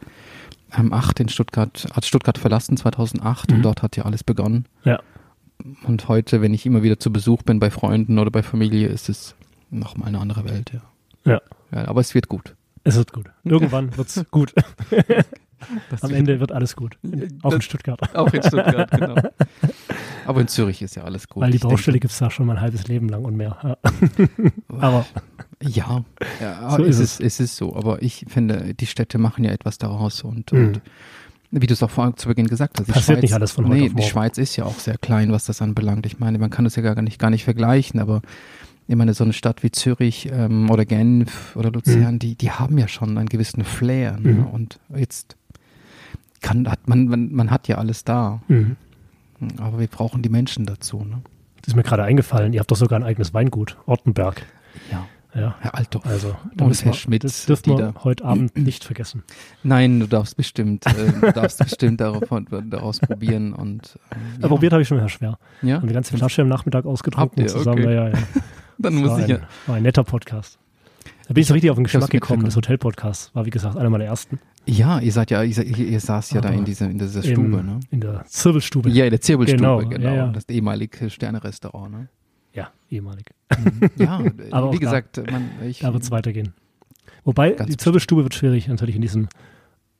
ähm, 0.76 0.92
8 0.92 1.20
in 1.20 1.28
Stuttgart, 1.28 1.86
hat 1.92 2.04
Stuttgart 2.04 2.38
verlassen, 2.38 2.76
2008 2.76 3.50
mhm. 3.50 3.56
und 3.56 3.62
dort 3.62 3.82
hat 3.82 3.96
ja 3.96 4.04
alles 4.04 4.22
begonnen. 4.22 4.66
Ja. 4.84 5.00
Und 5.84 6.08
heute, 6.08 6.40
wenn 6.40 6.54
ich 6.54 6.66
immer 6.66 6.82
wieder 6.82 7.00
zu 7.00 7.12
Besuch 7.12 7.42
bin 7.42 7.58
bei 7.58 7.70
Freunden 7.70 8.18
oder 8.18 8.30
bei 8.30 8.42
Familie, 8.42 8.88
ist 8.88 9.08
es 9.08 9.34
nochmal 9.70 10.08
eine 10.08 10.20
andere 10.20 10.48
Welt, 10.48 10.72
ja. 10.72 11.32
Ja. 11.32 11.40
ja 11.72 11.88
aber 11.88 12.00
es 12.00 12.14
wird 12.14 12.28
gut. 12.28 12.54
Es 12.84 12.96
wird 12.96 13.12
gut. 13.12 13.26
Irgendwann 13.44 13.96
wird 13.96 14.08
es 14.08 14.24
gut. 14.30 14.54
Das 15.90 16.02
Am 16.02 16.12
Ende 16.12 16.40
wird 16.40 16.52
alles 16.52 16.76
gut. 16.76 16.98
Auch 17.42 17.52
in 17.52 17.60
Stuttgart. 17.60 18.00
Auch 18.14 18.32
in 18.32 18.42
Stuttgart, 18.42 18.90
genau. 18.90 19.16
Aber 20.26 20.42
in 20.42 20.48
Zürich 20.48 20.82
ist 20.82 20.94
ja 20.94 21.04
alles 21.04 21.28
gut. 21.28 21.42
Weil 21.42 21.52
die 21.52 21.58
Baustelle 21.58 21.98
gibt 21.98 22.12
es 22.12 22.18
da 22.18 22.30
schon 22.30 22.46
mein 22.46 22.60
halbes 22.60 22.86
Leben 22.86 23.08
lang 23.08 23.24
und 23.24 23.36
mehr. 23.36 23.56
Ja. 23.62 23.76
Aber. 24.78 25.06
Ja, 25.62 26.04
ja 26.40 26.76
so 26.76 26.84
ist 26.84 26.98
es, 26.98 27.18
es 27.18 27.40
ist 27.40 27.56
so. 27.56 27.74
Aber 27.74 28.02
ich 28.02 28.26
finde, 28.28 28.74
die 28.74 28.86
Städte 28.86 29.18
machen 29.18 29.44
ja 29.44 29.52
etwas 29.52 29.78
daraus 29.78 30.22
und, 30.22 30.52
mhm. 30.52 30.66
und 30.66 30.82
wie 31.50 31.66
du 31.66 31.72
es 31.72 31.82
auch 31.82 31.90
vorhin 31.90 32.16
zu 32.16 32.28
Beginn 32.28 32.46
gesagt 32.46 32.78
hast. 32.78 32.86
Passiert 32.86 33.04
Schweiz, 33.04 33.22
nicht 33.22 33.32
alles 33.32 33.52
von 33.52 33.68
heute 33.68 33.80
nee, 33.80 33.88
Die 33.88 34.02
Schweiz 34.02 34.36
ist 34.36 34.56
ja 34.56 34.64
auch 34.64 34.78
sehr 34.78 34.98
klein, 34.98 35.32
was 35.32 35.46
das 35.46 35.62
anbelangt. 35.62 36.04
Ich 36.04 36.18
meine, 36.18 36.38
man 36.38 36.50
kann 36.50 36.64
das 36.64 36.76
ja 36.76 36.82
gar 36.82 37.00
nicht, 37.00 37.18
gar 37.18 37.30
nicht 37.30 37.44
vergleichen, 37.44 37.98
aber 37.98 38.20
ich 38.86 38.96
meine, 38.96 39.14
so 39.14 39.24
eine 39.24 39.32
Stadt 39.32 39.62
wie 39.62 39.70
Zürich 39.70 40.28
ähm, 40.30 40.70
oder 40.70 40.84
Genf 40.84 41.56
oder 41.56 41.70
Luzern, 41.70 42.14
mhm. 42.14 42.18
die, 42.18 42.34
die 42.34 42.50
haben 42.50 42.76
ja 42.76 42.86
schon 42.86 43.16
einen 43.16 43.28
gewissen 43.28 43.64
Flair. 43.64 44.18
Ne? 44.18 44.34
Mhm. 44.34 44.46
Und 44.46 44.78
jetzt 44.94 45.37
kann, 46.40 46.68
hat 46.70 46.88
man, 46.88 47.06
man, 47.06 47.32
man 47.32 47.50
hat 47.50 47.68
ja 47.68 47.76
alles 47.78 48.04
da. 48.04 48.40
Mhm. 48.48 48.76
Aber 49.58 49.78
wir 49.78 49.86
brauchen 49.86 50.22
die 50.22 50.28
Menschen 50.28 50.66
dazu. 50.66 51.04
Ne? 51.04 51.22
Das 51.62 51.68
ist 51.68 51.76
mir 51.76 51.82
gerade 51.82 52.04
eingefallen, 52.04 52.52
ihr 52.52 52.60
habt 52.60 52.70
doch 52.70 52.76
sogar 52.76 52.98
ein 52.98 53.04
eigenes 53.04 53.34
Weingut, 53.34 53.76
Ortenberg. 53.86 54.44
Ja. 54.90 55.06
Ja. 55.34 55.56
Herr 55.60 55.74
Althoff. 55.74 56.06
Also, 56.06 56.34
und 56.58 56.84
Herr 56.84 56.92
Schmidt. 56.94 57.22
Das 57.22 57.46
dürfen 57.46 57.76
wir 57.76 57.94
heute 58.02 58.24
Abend 58.24 58.56
nicht 58.56 58.82
vergessen. 58.82 59.24
Nein, 59.62 60.00
du 60.00 60.06
darfst 60.06 60.36
bestimmt, 60.36 60.86
äh, 60.86 61.12
du 61.20 61.32
darfst 61.32 61.58
bestimmt 61.58 62.00
darauf, 62.00 62.24
daraus 62.64 62.98
probieren 62.98 63.52
und. 63.52 63.98
Ähm, 64.10 64.18
ja. 64.40 64.48
Probiert 64.48 64.72
habe 64.72 64.82
ich 64.82 64.88
schon 64.88 64.98
sehr 64.98 65.08
schwer. 65.08 65.38
Ja. 65.62 65.78
Und 65.78 65.88
die 65.88 65.94
ganze 65.94 66.16
Flasche 66.16 66.42
am 66.42 66.48
Nachmittag 66.48 66.86
ausgetrunken 66.86 67.46
zusammen. 67.46 67.84
Okay. 67.84 67.94
Ja, 67.94 68.08
ja. 68.08 68.18
Dann 68.78 69.02
das 69.02 69.10
muss 69.10 69.18
ich 69.20 69.28
ja. 69.28 69.40
War 69.66 69.76
ein 69.76 69.82
netter 69.82 70.04
Podcast. 70.04 70.58
Da 71.28 71.34
bin 71.34 71.42
ich 71.42 71.46
so 71.46 71.52
richtig 71.52 71.70
auf 71.70 71.76
den 71.76 71.84
Geschmack 71.84 72.08
gekommen, 72.08 72.46
das 72.46 72.56
Hotel-Podcast. 72.56 73.34
War 73.34 73.44
wie 73.44 73.50
gesagt 73.50 73.76
einer 73.76 73.90
meiner 73.90 74.06
ersten. 74.06 74.40
Ja, 74.64 74.98
ihr 74.98 75.12
seid 75.12 75.30
ja, 75.30 75.42
ihr, 75.42 75.62
ihr 75.62 76.00
saß 76.00 76.30
ja 76.30 76.38
Aber 76.38 76.48
da 76.48 76.54
in 76.54 76.64
dieser, 76.64 76.88
in 76.88 76.96
dieser 76.96 77.22
Stube, 77.22 77.58
im, 77.58 77.66
ne? 77.66 77.80
In 77.90 78.00
der 78.00 78.24
Zirbelstube. 78.24 78.88
Ja, 78.88 79.04
in 79.04 79.10
der 79.10 79.20
Zirbelstube, 79.20 79.60
genau. 79.60 79.78
genau. 79.86 80.08
Ja, 80.08 80.14
ja. 80.14 80.26
Das 80.28 80.48
ehemalige 80.48 81.10
Sterne-Restaurant, 81.10 81.90
ne? 81.90 82.08
Ja, 82.54 82.70
ehemalig. 82.88 83.26
Mhm. 83.58 83.90
Ja, 83.96 84.22
Aber 84.52 84.72
wie 84.72 84.78
gesagt, 84.78 85.18
da, 85.18 85.30
man, 85.30 85.50
ich, 85.66 85.80
da 85.80 85.92
wird 85.92 86.02
es 86.02 86.10
weitergehen. 86.10 86.54
Wobei, 87.24 87.50
die 87.50 87.76
Zirbelstube 87.76 88.22
wird 88.22 88.32
schwierig, 88.32 88.66
natürlich 88.66 88.96
in 88.96 89.02
diesem 89.02 89.28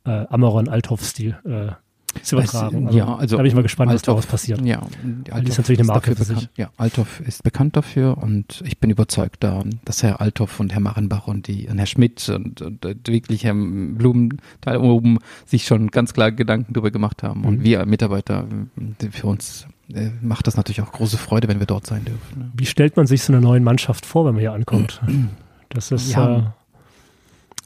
äh, 0.07 0.11
Amaron-Althoff-Stil. 0.31 1.37
Äh, 1.45 1.73
zu 2.23 2.37
übertragen. 2.37 2.87
Also, 2.87 2.99
ja, 2.99 3.17
also 3.17 3.37
da 3.37 3.43
bin 3.43 3.49
ich 3.49 3.55
mal 3.55 3.63
gespannt, 3.63 3.91
Althoff, 3.91 4.17
was 4.17 4.27
daraus 4.27 4.27
passiert. 4.27 4.61
Ja, 4.65 4.83
die 5.05 5.49
ist 5.49 5.59
natürlich 5.59 5.81
eine 5.81 5.87
Marke 5.87 6.15
für 6.15 6.25
bekannt, 6.25 6.41
sich. 6.41 6.49
Ja, 6.57 6.71
Althoff 6.77 7.21
ist 7.21 7.43
bekannt 7.43 7.77
dafür 7.77 8.19
und 8.19 8.63
ich 8.67 8.79
bin 8.79 8.91
überzeugt, 8.91 9.43
da, 9.45 9.65
dass 9.85 10.03
Herr 10.03 10.21
Althoff 10.21 10.61
und 10.61 10.73
Herr 10.73 10.81
Machenbach 10.81 11.27
und, 11.27 11.47
die, 11.47 11.69
und 11.69 11.79
Herr 11.79 11.87
Schmidt 11.87 12.29
und, 12.29 12.63
und, 12.63 12.85
und 12.85 13.09
wirklich 13.09 13.45
Herr 13.45 13.55
Blumenthal 13.55 14.79
oben 14.79 15.19
sich 15.47 15.67
schon 15.67 15.91
ganz 15.91 16.13
klar 16.13 16.33
Gedanken 16.33 16.73
darüber 16.73 16.91
gemacht 16.91 17.23
haben. 17.23 17.41
Mhm. 17.41 17.47
Und 17.47 17.65
wir 17.65 17.85
Mitarbeiter 17.87 18.47
für 19.11 19.27
uns 19.27 19.67
äh, 19.93 20.11
macht 20.21 20.47
das 20.47 20.57
natürlich 20.57 20.83
auch 20.83 20.93
große 20.93 21.17
Freude, 21.17 21.49
wenn 21.49 21.61
wir 21.61 21.67
dort 21.67 21.87
sein 21.87 22.05
dürfen. 22.05 22.53
Wie 22.55 22.67
stellt 22.67 22.97
man 22.97 23.07
sich 23.07 23.23
so 23.23 23.33
eine 23.33 23.41
neue 23.41 23.61
Mannschaft 23.61 24.05
vor, 24.05 24.27
wenn 24.27 24.35
man 24.35 24.41
hier 24.41 24.53
ankommt? 24.53 25.01
Das 25.71 25.91
ist. 25.91 26.13
Ja, 26.13 26.55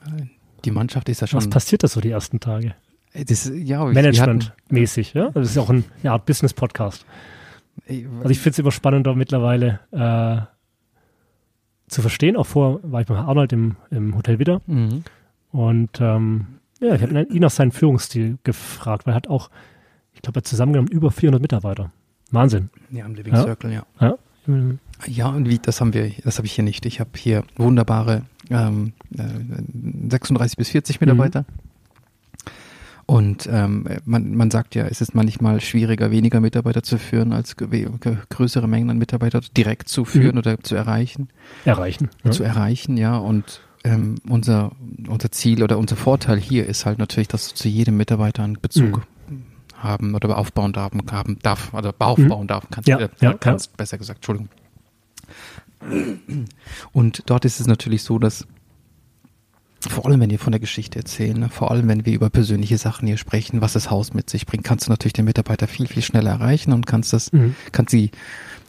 äh, 0.06 0.24
die 0.64 0.72
Mannschaft 0.72 1.08
ist 1.08 1.20
ja 1.20 1.28
schon. 1.28 1.38
Was 1.38 1.48
passiert 1.48 1.84
das 1.84 1.92
so 1.92 2.00
die 2.00 2.10
ersten 2.10 2.40
Tage? 2.40 2.74
Das, 3.14 3.50
ja, 3.54 3.84
Management-mäßig, 3.84 5.14
ja? 5.14 5.30
Das 5.30 5.50
ist 5.50 5.58
auch 5.58 5.68
ein, 5.68 5.84
eine 6.02 6.12
Art 6.12 6.24
Business-Podcast. 6.24 7.04
Also 7.88 8.30
ich 8.30 8.38
finde 8.38 8.50
es 8.50 8.58
immer 8.58 8.70
spannender 8.70 9.14
mittlerweile 9.14 9.80
äh, 9.90 10.46
zu 11.88 12.00
verstehen. 12.00 12.36
Auch 12.36 12.46
vor 12.46 12.80
war 12.82 13.02
ich 13.02 13.06
bei 13.06 13.16
Arnold 13.16 13.52
im, 13.52 13.76
im 13.90 14.16
Hotel 14.16 14.38
wieder. 14.38 14.60
Mhm. 14.66 15.04
Und 15.50 16.00
ähm, 16.00 16.46
ja, 16.80 16.94
ich 16.94 17.02
habe 17.02 17.22
ihn 17.22 17.40
nach 17.40 17.50
seinem 17.50 17.70
Führungsstil 17.70 18.38
gefragt, 18.44 19.06
weil 19.06 19.12
er 19.12 19.16
hat 19.16 19.28
auch, 19.28 19.50
ich 20.14 20.22
glaube, 20.22 20.40
er 20.40 20.44
zusammengenommen 20.44 20.90
über 20.90 21.10
400 21.10 21.40
Mitarbeiter. 21.40 21.92
Wahnsinn. 22.30 22.70
Ja, 22.90 23.04
im 23.04 23.14
Living 23.14 23.34
ja. 23.34 23.42
Circle, 23.42 23.72
ja. 23.72 23.86
ja. 24.00 24.16
Ja, 25.06 25.28
und 25.28 25.48
wie, 25.48 25.58
das 25.58 25.80
haben 25.80 25.94
wir, 25.94 26.10
das 26.24 26.38
habe 26.38 26.46
ich 26.46 26.52
hier 26.52 26.64
nicht. 26.64 26.86
Ich 26.86 26.98
habe 26.98 27.10
hier 27.16 27.44
wunderbare 27.56 28.22
ähm, 28.50 28.92
36 30.08 30.56
äh, 30.56 30.56
bis 30.56 30.68
40 30.70 31.00
Mitarbeiter. 31.00 31.40
Mhm. 31.42 31.61
Und 33.06 33.48
ähm, 33.50 33.86
man, 34.04 34.34
man 34.34 34.50
sagt 34.50 34.74
ja, 34.74 34.84
es 34.84 35.00
ist 35.00 35.14
manchmal 35.14 35.60
schwieriger, 35.60 36.10
weniger 36.10 36.40
Mitarbeiter 36.40 36.82
zu 36.82 36.98
führen, 36.98 37.32
als 37.32 37.56
größere 37.56 38.68
Mengen 38.68 38.90
an 38.90 38.98
Mitarbeitern 38.98 39.44
direkt 39.56 39.88
zu 39.88 40.04
führen 40.04 40.32
mhm. 40.32 40.38
oder 40.38 40.62
zu 40.62 40.76
erreichen. 40.76 41.28
Erreichen. 41.64 42.10
Ja. 42.24 42.30
Zu 42.30 42.44
erreichen, 42.44 42.96
ja. 42.96 43.16
Und 43.16 43.60
ähm, 43.84 44.16
unser, 44.28 44.72
unser 45.08 45.32
Ziel 45.32 45.62
oder 45.62 45.78
unser 45.78 45.96
Vorteil 45.96 46.38
hier 46.38 46.66
ist 46.66 46.86
halt 46.86 46.98
natürlich, 46.98 47.28
dass 47.28 47.48
du 47.48 47.54
zu 47.54 47.68
jedem 47.68 47.96
Mitarbeiter 47.96 48.44
einen 48.44 48.60
Bezug 48.60 49.02
mhm. 49.28 49.42
haben 49.76 50.14
oder 50.14 50.38
aufbauen 50.38 50.72
darf, 50.72 50.92
haben 51.10 51.38
darf, 51.42 51.74
oder 51.74 51.94
aufbauen 51.98 52.42
mhm. 52.42 52.48
darf, 52.48 52.66
kannst, 52.70 52.88
ja, 52.88 52.98
äh, 52.98 53.08
ja, 53.20 53.34
kannst 53.34 53.76
besser 53.76 53.98
gesagt, 53.98 54.18
Entschuldigung. 54.18 54.48
Und 56.92 57.22
dort 57.26 57.44
ist 57.44 57.58
es 57.58 57.66
natürlich 57.66 58.04
so, 58.04 58.20
dass 58.20 58.46
vor 59.88 60.06
allem, 60.06 60.20
wenn 60.20 60.30
wir 60.30 60.38
von 60.38 60.52
der 60.52 60.60
Geschichte 60.60 60.98
erzählen, 60.98 61.38
ne? 61.38 61.48
vor 61.48 61.70
allem, 61.70 61.88
wenn 61.88 62.06
wir 62.06 62.14
über 62.14 62.30
persönliche 62.30 62.78
Sachen 62.78 63.06
hier 63.06 63.16
sprechen, 63.16 63.60
was 63.60 63.72
das 63.72 63.90
Haus 63.90 64.14
mit 64.14 64.30
sich 64.30 64.46
bringt, 64.46 64.64
kannst 64.64 64.86
du 64.86 64.90
natürlich 64.90 65.12
den 65.12 65.24
Mitarbeiter 65.24 65.66
viel, 65.66 65.86
viel 65.86 66.02
schneller 66.02 66.30
erreichen 66.30 66.72
und 66.72 66.86
kannst 66.86 67.12
das, 67.12 67.32
mhm. 67.32 67.56
kannst 67.72 67.90
sie, 67.90 68.10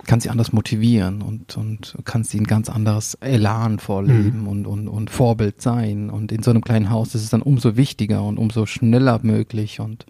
kannst 0.06 0.24
sie 0.24 0.30
anders 0.30 0.54
motivieren 0.54 1.22
und, 1.22 1.56
und 1.58 1.98
kannst 2.04 2.34
ihnen 2.34 2.48
ganz 2.48 2.70
anderes 2.70 3.16
Elan 3.16 3.80
vorleben 3.80 4.42
mhm. 4.42 4.48
und, 4.48 4.68
und, 4.68 4.88
und 4.88 5.10
Vorbild 5.10 5.62
sein. 5.62 6.10
Und 6.10 6.32
in 6.32 6.44
so 6.44 6.52
einem 6.52 6.62
kleinen 6.62 6.90
Haus 6.90 7.16
ist 7.16 7.24
es 7.24 7.30
dann 7.30 7.42
umso 7.42 7.78
wichtiger 7.78 8.24
und 8.24 8.38
umso 8.38 8.66
schneller 8.66 9.20
möglich 9.24 9.80
und 9.80 10.06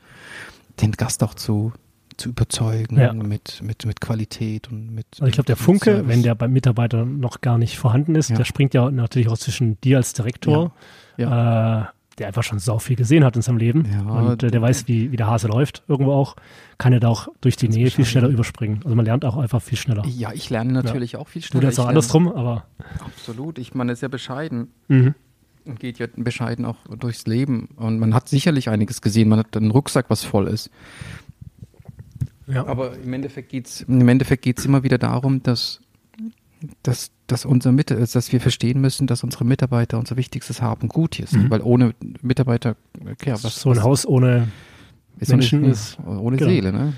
den 0.81 0.93
Gast 0.93 1.23
auch 1.23 1.33
zu, 1.33 1.73
zu 2.23 2.29
überzeugen 2.29 2.97
ja. 2.97 3.13
mit, 3.13 3.61
mit, 3.61 3.85
mit 3.85 3.99
Qualität 3.99 4.71
und 4.71 4.93
mit. 4.93 5.05
Also 5.13 5.25
ich 5.25 5.33
glaube, 5.33 5.47
der 5.47 5.57
Funke, 5.57 5.91
Service. 5.91 6.07
wenn 6.07 6.23
der 6.23 6.35
beim 6.35 6.53
Mitarbeiter 6.53 7.05
noch 7.05 7.41
gar 7.41 7.57
nicht 7.57 7.77
vorhanden 7.77 8.15
ist, 8.15 8.29
ja. 8.29 8.37
der 8.37 8.45
springt 8.45 8.73
ja 8.73 8.89
natürlich 8.89 9.27
auch 9.27 9.37
zwischen 9.37 9.79
dir 9.81 9.97
als 9.97 10.13
Direktor, 10.13 10.73
ja. 11.17 11.81
Äh, 11.81 11.85
der 12.19 12.27
einfach 12.27 12.43
schon 12.43 12.59
sau 12.59 12.77
viel 12.77 12.95
gesehen 12.95 13.23
hat 13.23 13.35
in 13.35 13.41
seinem 13.41 13.57
Leben 13.57 13.85
und 14.07 14.43
äh, 14.43 14.51
der 14.51 14.61
weiß, 14.61 14.87
wie, 14.87 15.11
wie 15.11 15.17
der 15.17 15.27
Hase 15.27 15.47
läuft 15.47 15.81
irgendwo 15.87 16.11
auch, 16.11 16.35
kann 16.77 16.93
er 16.93 16.99
da 16.99 17.07
auch 17.07 17.27
durch 17.41 17.55
die 17.57 17.67
Nähe 17.67 17.89
viel 17.89 18.05
schneller 18.05 18.27
überspringen. 18.29 18.81
Also 18.83 18.95
man 18.95 19.05
lernt 19.05 19.25
auch 19.25 19.35
einfach 19.35 19.61
viel 19.61 19.79
schneller. 19.79 20.05
Ja, 20.05 20.31
ich 20.31 20.49
lerne 20.49 20.73
natürlich 20.73 21.17
auch 21.17 21.27
viel 21.27 21.41
schneller. 21.41 21.61
Du 21.61 21.65
lernst 21.65 21.79
auch 21.79 21.87
andersrum, 21.87 22.31
aber. 22.31 22.65
Absolut, 23.03 23.57
ich 23.57 23.73
meine, 23.73 23.91
ist 23.91 24.01
ja 24.01 24.09
bescheiden. 24.09 24.69
Mhm 24.87 25.15
und 25.65 25.79
geht 25.79 25.99
ja 25.99 26.07
bescheiden 26.15 26.65
auch 26.65 26.77
durchs 26.99 27.25
Leben. 27.25 27.69
Und 27.75 27.99
man 27.99 28.13
hat 28.13 28.29
sicherlich 28.29 28.69
einiges 28.69 29.01
gesehen. 29.01 29.29
Man 29.29 29.39
hat 29.39 29.55
einen 29.55 29.71
Rucksack, 29.71 30.09
was 30.09 30.23
voll 30.23 30.47
ist. 30.47 30.69
Ja. 32.47 32.65
Aber 32.67 32.97
im 32.97 33.13
Endeffekt 33.13 33.49
geht 33.49 33.67
es 33.67 33.81
im 33.81 34.07
Endeffekt 34.07 34.43
geht's 34.43 34.65
immer 34.65 34.83
wieder 34.83 34.97
darum, 34.97 35.43
dass, 35.43 35.79
dass, 36.81 37.11
dass, 37.27 37.45
unser 37.45 37.71
Mit 37.71 37.91
dass 37.91 38.31
wir 38.31 38.41
verstehen 38.41 38.81
müssen, 38.81 39.07
dass 39.07 39.23
unsere 39.23 39.45
Mitarbeiter 39.45 39.97
unser 39.97 40.17
wichtigstes 40.17 40.61
Haben 40.61 40.89
gut 40.89 41.15
sind. 41.15 41.43
Mhm. 41.43 41.49
Weil 41.49 41.61
ohne 41.61 41.93
Mitarbeiter, 42.21 42.75
ja, 43.25 43.41
was. 43.43 43.61
So 43.61 43.69
ein 43.69 43.77
was, 43.77 43.83
Haus 43.83 44.05
ohne 44.05 44.49
ist 45.19 45.29
Menschen 45.29 45.63
ist. 45.65 45.97
Ohne 46.05 46.37
genau. 46.37 46.49
Seele, 46.49 46.73
ne? 46.73 46.93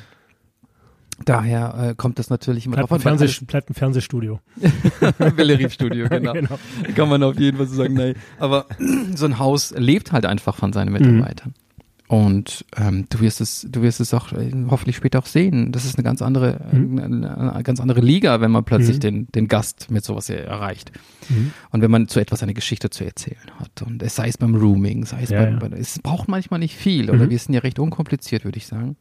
Daher 1.23 1.91
äh, 1.91 1.95
kommt 1.95 2.19
das 2.19 2.29
natürlich 2.29 2.65
immer 2.65 2.75
bleibt 2.75 2.91
drauf 2.91 3.05
an. 3.05 3.17
Fernseh, 3.17 3.45
bleibt 3.45 3.69
ein 3.69 3.73
Fernsehstudio. 3.73 4.41
Bellerive-Studio, 5.35 6.09
genau. 6.09 6.33
genau. 6.33 6.59
Kann 6.93 7.07
man 7.07 7.23
auf 7.23 7.39
jeden 7.39 7.55
Fall 7.55 7.67
so 7.67 7.75
sagen, 7.75 7.93
nein. 7.93 8.15
Aber 8.37 8.65
so 9.15 9.25
ein 9.25 9.39
Haus 9.39 9.73
lebt 9.77 10.11
halt 10.11 10.25
einfach 10.25 10.55
von 10.55 10.73
seinen 10.73 10.91
mhm. 10.91 10.99
Mitarbeitern. 10.99 11.53
Mhm. 11.55 11.64
Und 12.07 12.65
ähm, 12.77 13.05
du 13.09 13.19
wirst 13.19 13.41
es, 13.41 13.65
du 13.67 13.81
wirst 13.81 13.99
es 13.99 14.13
auch 14.13 14.31
äh, 14.31 14.51
hoffentlich 14.69 14.95
später 14.95 15.17
auch 15.17 15.25
sehen. 15.25 15.71
Das 15.71 15.85
ist 15.85 15.97
eine 15.97 16.03
ganz 16.03 16.21
andere, 16.21 16.61
mhm. 16.71 16.99
eine, 16.99 17.37
eine, 17.37 17.63
ganz 17.63 17.79
andere 17.79 18.01
Liga, 18.01 18.41
wenn 18.41 18.51
man 18.51 18.63
plötzlich 18.63 18.97
mhm. 18.97 19.01
den, 19.01 19.27
den 19.33 19.47
Gast 19.47 19.89
mit 19.89 20.05
sowas 20.05 20.29
erreicht. 20.29 20.91
Mhm. 21.29 21.51
Und 21.71 21.81
wenn 21.81 21.89
man 21.89 22.07
zu 22.07 22.19
etwas 22.19 22.43
eine 22.43 22.53
Geschichte 22.53 22.91
zu 22.91 23.03
erzählen 23.03 23.39
hat. 23.59 23.81
Und 23.81 24.03
es 24.03 24.15
sei 24.15 24.27
es 24.27 24.37
beim 24.37 24.53
Rooming, 24.53 25.05
sei 25.05 25.23
es 25.23 25.31
ja, 25.31 25.45
beim, 25.45 25.71
ja. 25.71 25.77
es 25.77 25.97
braucht 25.97 26.27
manchmal 26.27 26.59
nicht 26.59 26.75
viel 26.75 27.09
oder 27.09 27.25
mhm. 27.25 27.29
wir 27.31 27.39
sind 27.39 27.55
ja 27.55 27.61
recht 27.61 27.79
unkompliziert, 27.79 28.45
würde 28.45 28.57
ich 28.57 28.67
sagen. 28.67 28.97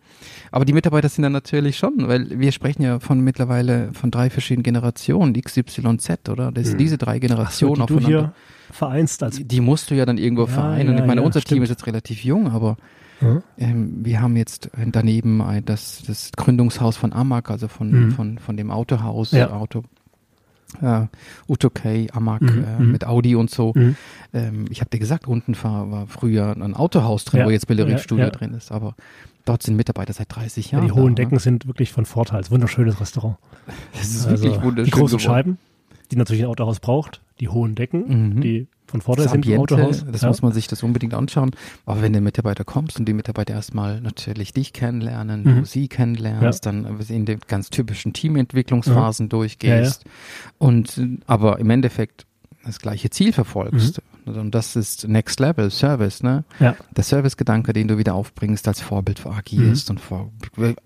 Aber 0.51 0.65
die 0.65 0.73
Mitarbeiter 0.73 1.11
sind 1.11 1.25
dann 1.25 1.33
natürlich 1.33 1.77
schon, 1.77 2.09
weil 2.09 2.41
wir 2.41 2.53
sprechen 2.53 2.83
ja 2.83 3.01
von 3.01 3.21
mittlerweile 3.21 3.93
von 3.93 4.11
drei 4.11 4.31
verschiedenen 4.31 4.63
Generationen, 4.63 5.35
X, 5.35 5.59
Y, 5.59 5.99
Z, 5.99 6.31
oder? 6.31 6.53
Das, 6.53 6.73
mhm. 6.73 6.79
Diese 6.79 6.97
drei 6.97 7.19
Generationen 7.19 7.83
Ach 7.83 7.89
so, 7.89 7.97
aufeinander. 7.97 8.35
Vereinst 8.75 9.23
als 9.23 9.37
die, 9.37 9.45
die 9.45 9.61
musst 9.61 9.91
du 9.91 9.95
ja 9.95 10.05
dann 10.05 10.19
irgendwo 10.19 10.45
ja, 10.45 10.49
vereinen. 10.49 10.91
und 10.91 10.99
ich 10.99 11.07
meine, 11.07 11.23
unser 11.23 11.41
stimmt. 11.41 11.57
Team 11.57 11.63
ist 11.63 11.71
jetzt 11.71 11.87
relativ 11.87 12.25
jung, 12.25 12.51
aber 12.51 12.77
Mhm. 13.21 13.43
Ähm, 13.59 14.05
wir 14.05 14.21
haben 14.21 14.37
jetzt 14.37 14.71
daneben 14.75 15.41
ein, 15.41 15.65
das, 15.65 16.03
das 16.07 16.33
Gründungshaus 16.33 16.97
von 16.97 17.13
Amag, 17.13 17.51
also 17.51 17.69
von, 17.69 17.91
mhm. 17.91 18.11
von, 18.11 18.39
von 18.39 18.57
dem 18.57 18.71
Autohaus, 18.71 19.31
ja. 19.33 19.51
Auto, 19.51 19.85
äh, 20.83 21.07
Utokay, 21.49 22.09
Amag 22.13 22.43
mhm. 22.43 22.65
äh, 22.65 22.83
mhm. 22.83 22.93
mit 22.93 23.07
Audi 23.07 23.37
und 23.37 23.51
so. 23.51 23.73
Mhm. 23.75 23.97
Ähm, 24.33 24.65
ich 24.71 24.81
habe 24.81 24.91
dir 24.91 24.99
gesagt, 24.99 25.27
unten 25.27 25.57
war, 25.63 25.91
war 25.91 26.07
früher 26.07 26.55
ein 26.57 26.75
Autohaus 26.75 27.25
drin, 27.25 27.41
ja. 27.41 27.47
wo 27.47 27.51
jetzt 27.51 27.67
Bellerive 27.67 27.99
Studio 27.99 28.27
ja, 28.27 28.33
ja. 28.33 28.37
drin 28.37 28.55
ist, 28.55 28.73
aber 28.73 28.95
dort 29.45 29.63
sind 29.63 29.77
Mitarbeiter 29.77 30.13
seit 30.13 30.35
30 30.35 30.73
Jahren. 30.73 30.87
die 30.87 30.93
hohen 30.93 31.03
da, 31.03 31.09
ne? 31.11 31.15
Decken 31.15 31.35
ne? 31.35 31.41
sind 31.41 31.67
wirklich 31.67 31.93
von 31.93 32.07
Vorteil. 32.07 32.41
Es 32.41 32.47
ist 32.47 32.51
ein 32.51 32.55
wunderschönes 32.55 33.01
Restaurant. 33.01 33.37
Das 33.93 34.09
ist 34.11 34.27
also 34.27 34.45
wirklich 34.45 34.63
wunderschön. 34.63 34.85
Die 34.85 34.91
großen 34.91 35.19
geworden. 35.19 35.35
Scheiben, 35.35 35.59
die 36.11 36.17
natürlich 36.17 36.43
ein 36.43 36.49
Autohaus 36.49 36.81
braucht, 36.81 37.23
die 37.41 37.49
hohen 37.49 37.75
Decken, 37.75 38.35
mhm. 38.35 38.41
die 38.41 38.69
von 38.87 39.01
vorne 39.01 39.29
sind 39.29 39.47
im 39.47 39.59
Autohaus. 39.59 40.05
Das 40.11 40.23
ja. 40.23 40.29
muss 40.29 40.43
man 40.43 40.53
sich 40.53 40.69
das 40.69 40.83
unbedingt 40.83 41.15
anschauen. 41.15 41.51
Aber 41.87 42.03
wenn 42.03 42.13
du 42.13 42.21
Mitarbeiter 42.21 42.65
kommst 42.65 42.99
und 42.99 43.07
die 43.07 43.13
Mitarbeiter 43.13 43.55
erstmal 43.55 44.01
natürlich 44.01 44.53
dich 44.53 44.73
kennenlernen, 44.73 45.43
mhm. 45.43 45.57
du 45.61 45.65
sie 45.65 45.89
kennenlernst, 45.89 46.65
ja. 46.65 46.73
dann 46.73 47.01
in 47.09 47.25
den 47.25 47.41
ganz 47.49 47.71
typischen 47.71 48.13
Teamentwicklungsphasen 48.13 49.27
ja. 49.27 49.31
durchgehst 49.31 50.05
und 50.59 51.01
aber 51.27 51.59
im 51.59 51.71
Endeffekt 51.71 52.27
das 52.65 52.79
gleiche 52.79 53.11
Ziel 53.11 53.33
verfolgst. 53.33 54.01
Und 54.27 54.55
das 54.55 54.75
ist 54.75 55.07
Next 55.07 55.39
Level 55.39 55.71
Service, 55.71 56.23
ne? 56.23 56.45
Ja. 56.59 56.75
Der 56.97 57.05
Servicegedanke, 57.05 57.73
den 57.73 57.89
du 57.89 57.99
wieder 57.99 58.15
aufbringst 58.15 58.67
als 58.67 58.81
Vorbild 58.81 59.19
für 59.19 59.31
agierst 59.31 59.89
mhm. 59.89 59.97
und 59.97 60.01
vor 60.01 60.33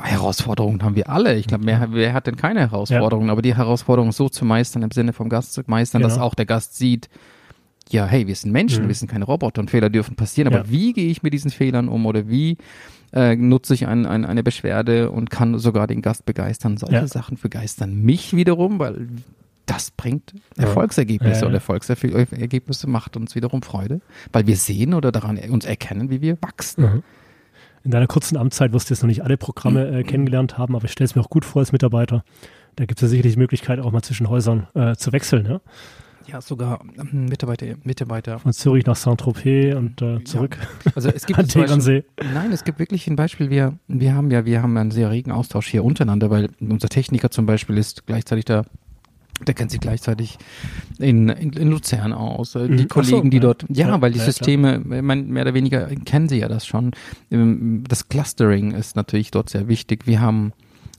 Herausforderungen 0.03 0.83
haben 0.83 0.97
wir 0.97 1.09
alle. 1.09 1.37
Ich 1.37 1.47
glaube, 1.47 1.65
wer 1.67 2.13
hat 2.13 2.27
denn 2.27 2.37
keine 2.37 2.61
Herausforderungen? 2.61 3.31
Aber 3.31 3.43
die 3.43 3.55
Herausforderung 3.55 4.13
so 4.13 4.29
zu 4.29 4.45
meistern 4.45 4.83
im 4.83 4.91
Sinne 4.91 5.13
vom 5.13 5.29
Gast 5.29 5.53
zu 5.53 5.63
meistern, 5.67 6.03
genau. 6.03 6.13
dass 6.13 6.21
auch 6.21 6.35
der 6.35 6.47
Gast 6.47 6.77
sieht, 6.77 7.09
ja, 7.91 8.07
hey, 8.07 8.27
wir 8.27 8.35
sind 8.35 8.53
Menschen, 8.53 8.85
mhm. 8.85 8.89
wir 8.89 8.95
sind 8.95 9.09
keine 9.09 9.25
Roboter 9.25 9.61
und 9.61 9.71
Fehler 9.71 9.91
dürfen 9.91 10.17
passieren, 10.17 10.49
aber 10.49 10.65
ja. 10.65 10.71
wie 10.71 10.93
gehe 10.93 11.11
ich 11.11 11.23
mit 11.23 11.33
diesen 11.33 11.51
Fehlern 11.51 11.89
um 11.89 12.07
oder 12.07 12.29
wie 12.29 12.59
äh, 13.13 13.37
nutze 13.37 13.73
ich 13.73 13.87
ein, 13.87 14.05
ein, 14.05 14.25
eine 14.25 14.43
Beschwerde 14.43 15.11
und 15.11 15.31
kann 15.31 15.59
sogar 15.59 15.87
den 15.87 16.03
Gast 16.03 16.27
begeistern? 16.27 16.77
Solche 16.77 16.97
ja. 16.97 17.07
Sachen 17.07 17.39
begeistern 17.41 18.03
mich 18.03 18.37
wiederum, 18.37 18.79
weil 18.79 19.09
das 19.69 19.91
bringt 19.91 20.35
Erfolgsergebnisse 20.57 21.43
ja. 21.43 21.47
und 21.47 21.55
Erfolgsergebnisse 21.55 22.89
macht 22.89 23.17
uns 23.17 23.35
wiederum 23.35 23.63
Freude, 23.63 24.01
weil 24.33 24.47
wir 24.47 24.57
sehen 24.57 24.95
oder 24.95 25.13
daran 25.13 25.39
uns 25.51 25.67
erkennen, 25.67 26.11
wie 26.11 26.21
wir 26.21 26.39
wachsen. 26.41 26.83
Mhm. 26.83 27.03
In 27.85 27.91
deiner 27.91 28.07
kurzen 28.07 28.37
Amtszeit 28.37 28.73
wirst 28.73 28.91
du 28.91 28.95
jetzt 28.95 29.03
noch 29.03 29.09
nicht 29.09 29.23
alle 29.23 29.37
Programme 29.37 29.89
äh, 29.89 30.03
kennengelernt 30.03 30.59
haben, 30.59 30.75
aber 30.75 30.87
ich 30.87 30.93
stelle 30.93 31.07
es 31.07 31.15
mir 31.15 31.23
auch 31.23 31.31
gut 31.31 31.45
vor 31.45 31.61
als 31.61 31.73
Mitarbeiter. 31.73 32.25
Da 32.77 32.87
gibt 32.87 32.99
es 32.99 33.03
ja 33.03 33.09
sicherlich 33.09 33.35
die 33.35 33.39
Möglichkeit, 33.39 33.79
auch 33.79 33.93
mal 33.93 34.03
zwischen 34.03 34.29
Häusern 34.29 34.67
äh, 34.75 34.97
zu 34.97 35.13
wechseln. 35.13 35.47
Ja? 35.47 35.61
Ja, 36.27 36.41
sogar 36.41 36.81
ähm, 36.99 37.27
Mitarbeiter, 37.27 37.67
Mitarbeiter. 37.85 38.39
Von 38.39 38.53
Zürich 38.53 38.85
nach 38.87 38.97
Saint-Tropez 38.97 39.75
und 39.75 40.03
äh, 40.03 40.23
zurück. 40.25 40.59
Ja. 40.85 40.93
Also 40.95 41.09
es 41.09 41.25
gibt 41.27 41.39
an 41.39 41.47
Beispiel, 41.47 42.05
Nein, 42.35 42.53
es 42.53 42.65
gibt 42.65 42.79
wirklich 42.79 43.07
ein 43.07 43.17
Beispiel. 43.17 43.49
Wir, 43.51 43.79
wir 43.87 44.15
haben 44.15 44.31
ja, 44.31 44.45
wir 44.45 44.63
haben 44.63 44.77
einen 44.77 44.91
sehr 44.91 45.11
regen 45.11 45.31
Austausch 45.31 45.69
hier 45.69 45.85
untereinander, 45.85 46.31
weil 46.31 46.51
unser 46.61 46.89
Techniker 46.89 47.31
zum 47.31 47.47
Beispiel 47.47 47.79
ist 47.79 48.07
gleichzeitig 48.07 48.45
da 48.45 48.65
der 49.47 49.55
kennt 49.55 49.71
sich 49.71 49.81
gleichzeitig 49.81 50.39
in, 50.99 51.29
in, 51.29 51.53
in 51.53 51.71
Luzern 51.71 52.13
aus. 52.13 52.55
Äh, 52.55 52.69
die 52.69 52.85
mhm. 52.85 52.89
Kollegen, 52.89 53.23
so, 53.25 53.31
die 53.31 53.41
dort, 53.41 53.65
ja, 53.69 53.89
ja 53.89 54.01
weil 54.01 54.13
die 54.13 54.19
ja, 54.19 54.25
Systeme, 54.25 54.81
man, 54.81 55.29
mehr 55.29 55.43
oder 55.43 55.55
weniger 55.55 55.87
kennen 56.05 56.29
sie 56.29 56.39
ja 56.39 56.49
das 56.49 56.67
schon. 56.67 56.93
Ähm, 57.31 57.85
das 57.89 58.09
Clustering 58.09 58.73
ist 58.73 58.97
natürlich 58.97 59.31
dort 59.31 59.51
sehr 59.51 59.69
wichtig. 59.69 60.07
Wir 60.07 60.21
haben 60.21 60.53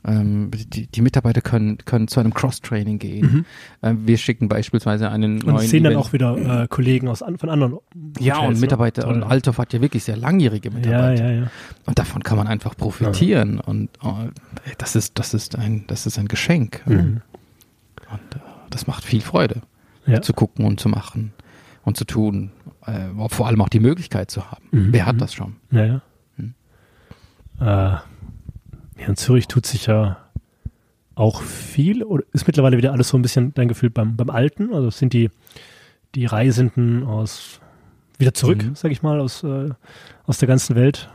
Ähm, 0.07 0.49
die, 0.53 0.87
die 0.87 1.01
Mitarbeiter 1.01 1.41
können, 1.41 1.77
können 1.83 2.07
zu 2.07 2.21
einem 2.21 2.33
Cross-Training 2.33 2.99
gehen. 2.99 3.21
Mhm. 3.21 3.45
Ähm, 3.83 4.07
wir 4.07 4.17
schicken 4.17 4.47
beispielsweise 4.47 5.09
einen 5.09 5.39
und 5.39 5.47
neuen. 5.47 5.57
Und 5.57 5.67
sehen 5.67 5.83
dann 5.83 5.97
auch 5.97 6.13
wieder 6.13 6.37
äh, 6.37 6.67
Kollegen 6.69 7.09
aus, 7.09 7.19
von 7.19 7.49
anderen. 7.49 7.73
Hotels, 7.73 8.25
ja, 8.25 8.39
und 8.39 8.61
Mitarbeiter. 8.61 9.01
Toll. 9.01 9.15
Und 9.15 9.23
Althoff 9.23 9.57
hat 9.57 9.73
ja 9.73 9.81
wirklich 9.81 10.05
sehr 10.05 10.15
langjährige 10.15 10.71
Mitarbeiter. 10.71 11.25
Ja, 11.25 11.31
ja, 11.31 11.41
ja. 11.41 11.51
Und 11.85 11.99
davon 11.99 12.23
kann 12.23 12.37
man 12.37 12.47
einfach 12.47 12.77
profitieren. 12.77 13.55
Ja. 13.57 13.63
Und 13.65 13.89
oh, 14.01 14.15
das 14.77 14.95
ist, 14.95 15.19
das 15.19 15.33
ist 15.33 15.57
ein, 15.57 15.83
das 15.87 16.05
ist 16.05 16.17
ein 16.17 16.29
Geschenk. 16.29 16.81
Mhm. 16.85 17.19
Und 18.11 18.35
äh, 18.35 18.39
das 18.69 18.87
macht 18.87 19.03
viel 19.03 19.21
Freude, 19.21 19.61
ja. 20.05 20.21
zu 20.21 20.33
gucken 20.33 20.65
und 20.65 20.79
zu 20.79 20.89
machen 20.89 21.33
und 21.83 21.97
zu 21.97 22.05
tun. 22.05 22.51
Äh, 22.85 23.09
vor 23.29 23.47
allem 23.47 23.61
auch 23.61 23.69
die 23.69 23.79
Möglichkeit 23.79 24.31
zu 24.31 24.49
haben. 24.49 24.65
Mhm. 24.71 24.93
Wer 24.93 25.05
hat 25.05 25.15
mhm. 25.15 25.19
das 25.19 25.33
schon? 25.33 25.55
Ja, 25.71 25.85
ja. 25.85 26.01
Hm. 26.37 26.53
Äh, 27.59 27.97
in 29.05 29.15
Zürich 29.15 29.47
tut 29.47 29.65
sich 29.65 29.85
ja 29.85 30.17
auch 31.15 31.41
viel 31.41 32.03
oder 32.03 32.23
ist 32.31 32.47
mittlerweile 32.47 32.77
wieder 32.77 32.93
alles 32.93 33.09
so 33.09 33.17
ein 33.17 33.21
bisschen 33.21 33.53
dein 33.53 33.67
Gefühl 33.67 33.89
beim, 33.89 34.15
beim 34.15 34.29
Alten? 34.29 34.73
Also 34.73 34.89
sind 34.89 35.13
die, 35.13 35.29
die 36.15 36.25
Reisenden 36.25 37.03
aus 37.03 37.59
wieder 38.17 38.33
zurück, 38.33 38.63
mhm. 38.63 38.75
sag 38.75 38.91
ich 38.91 39.01
mal, 39.01 39.19
aus, 39.19 39.43
äh, 39.43 39.69
aus 40.25 40.37
der 40.37 40.47
ganzen 40.47 40.75
Welt? 40.75 41.09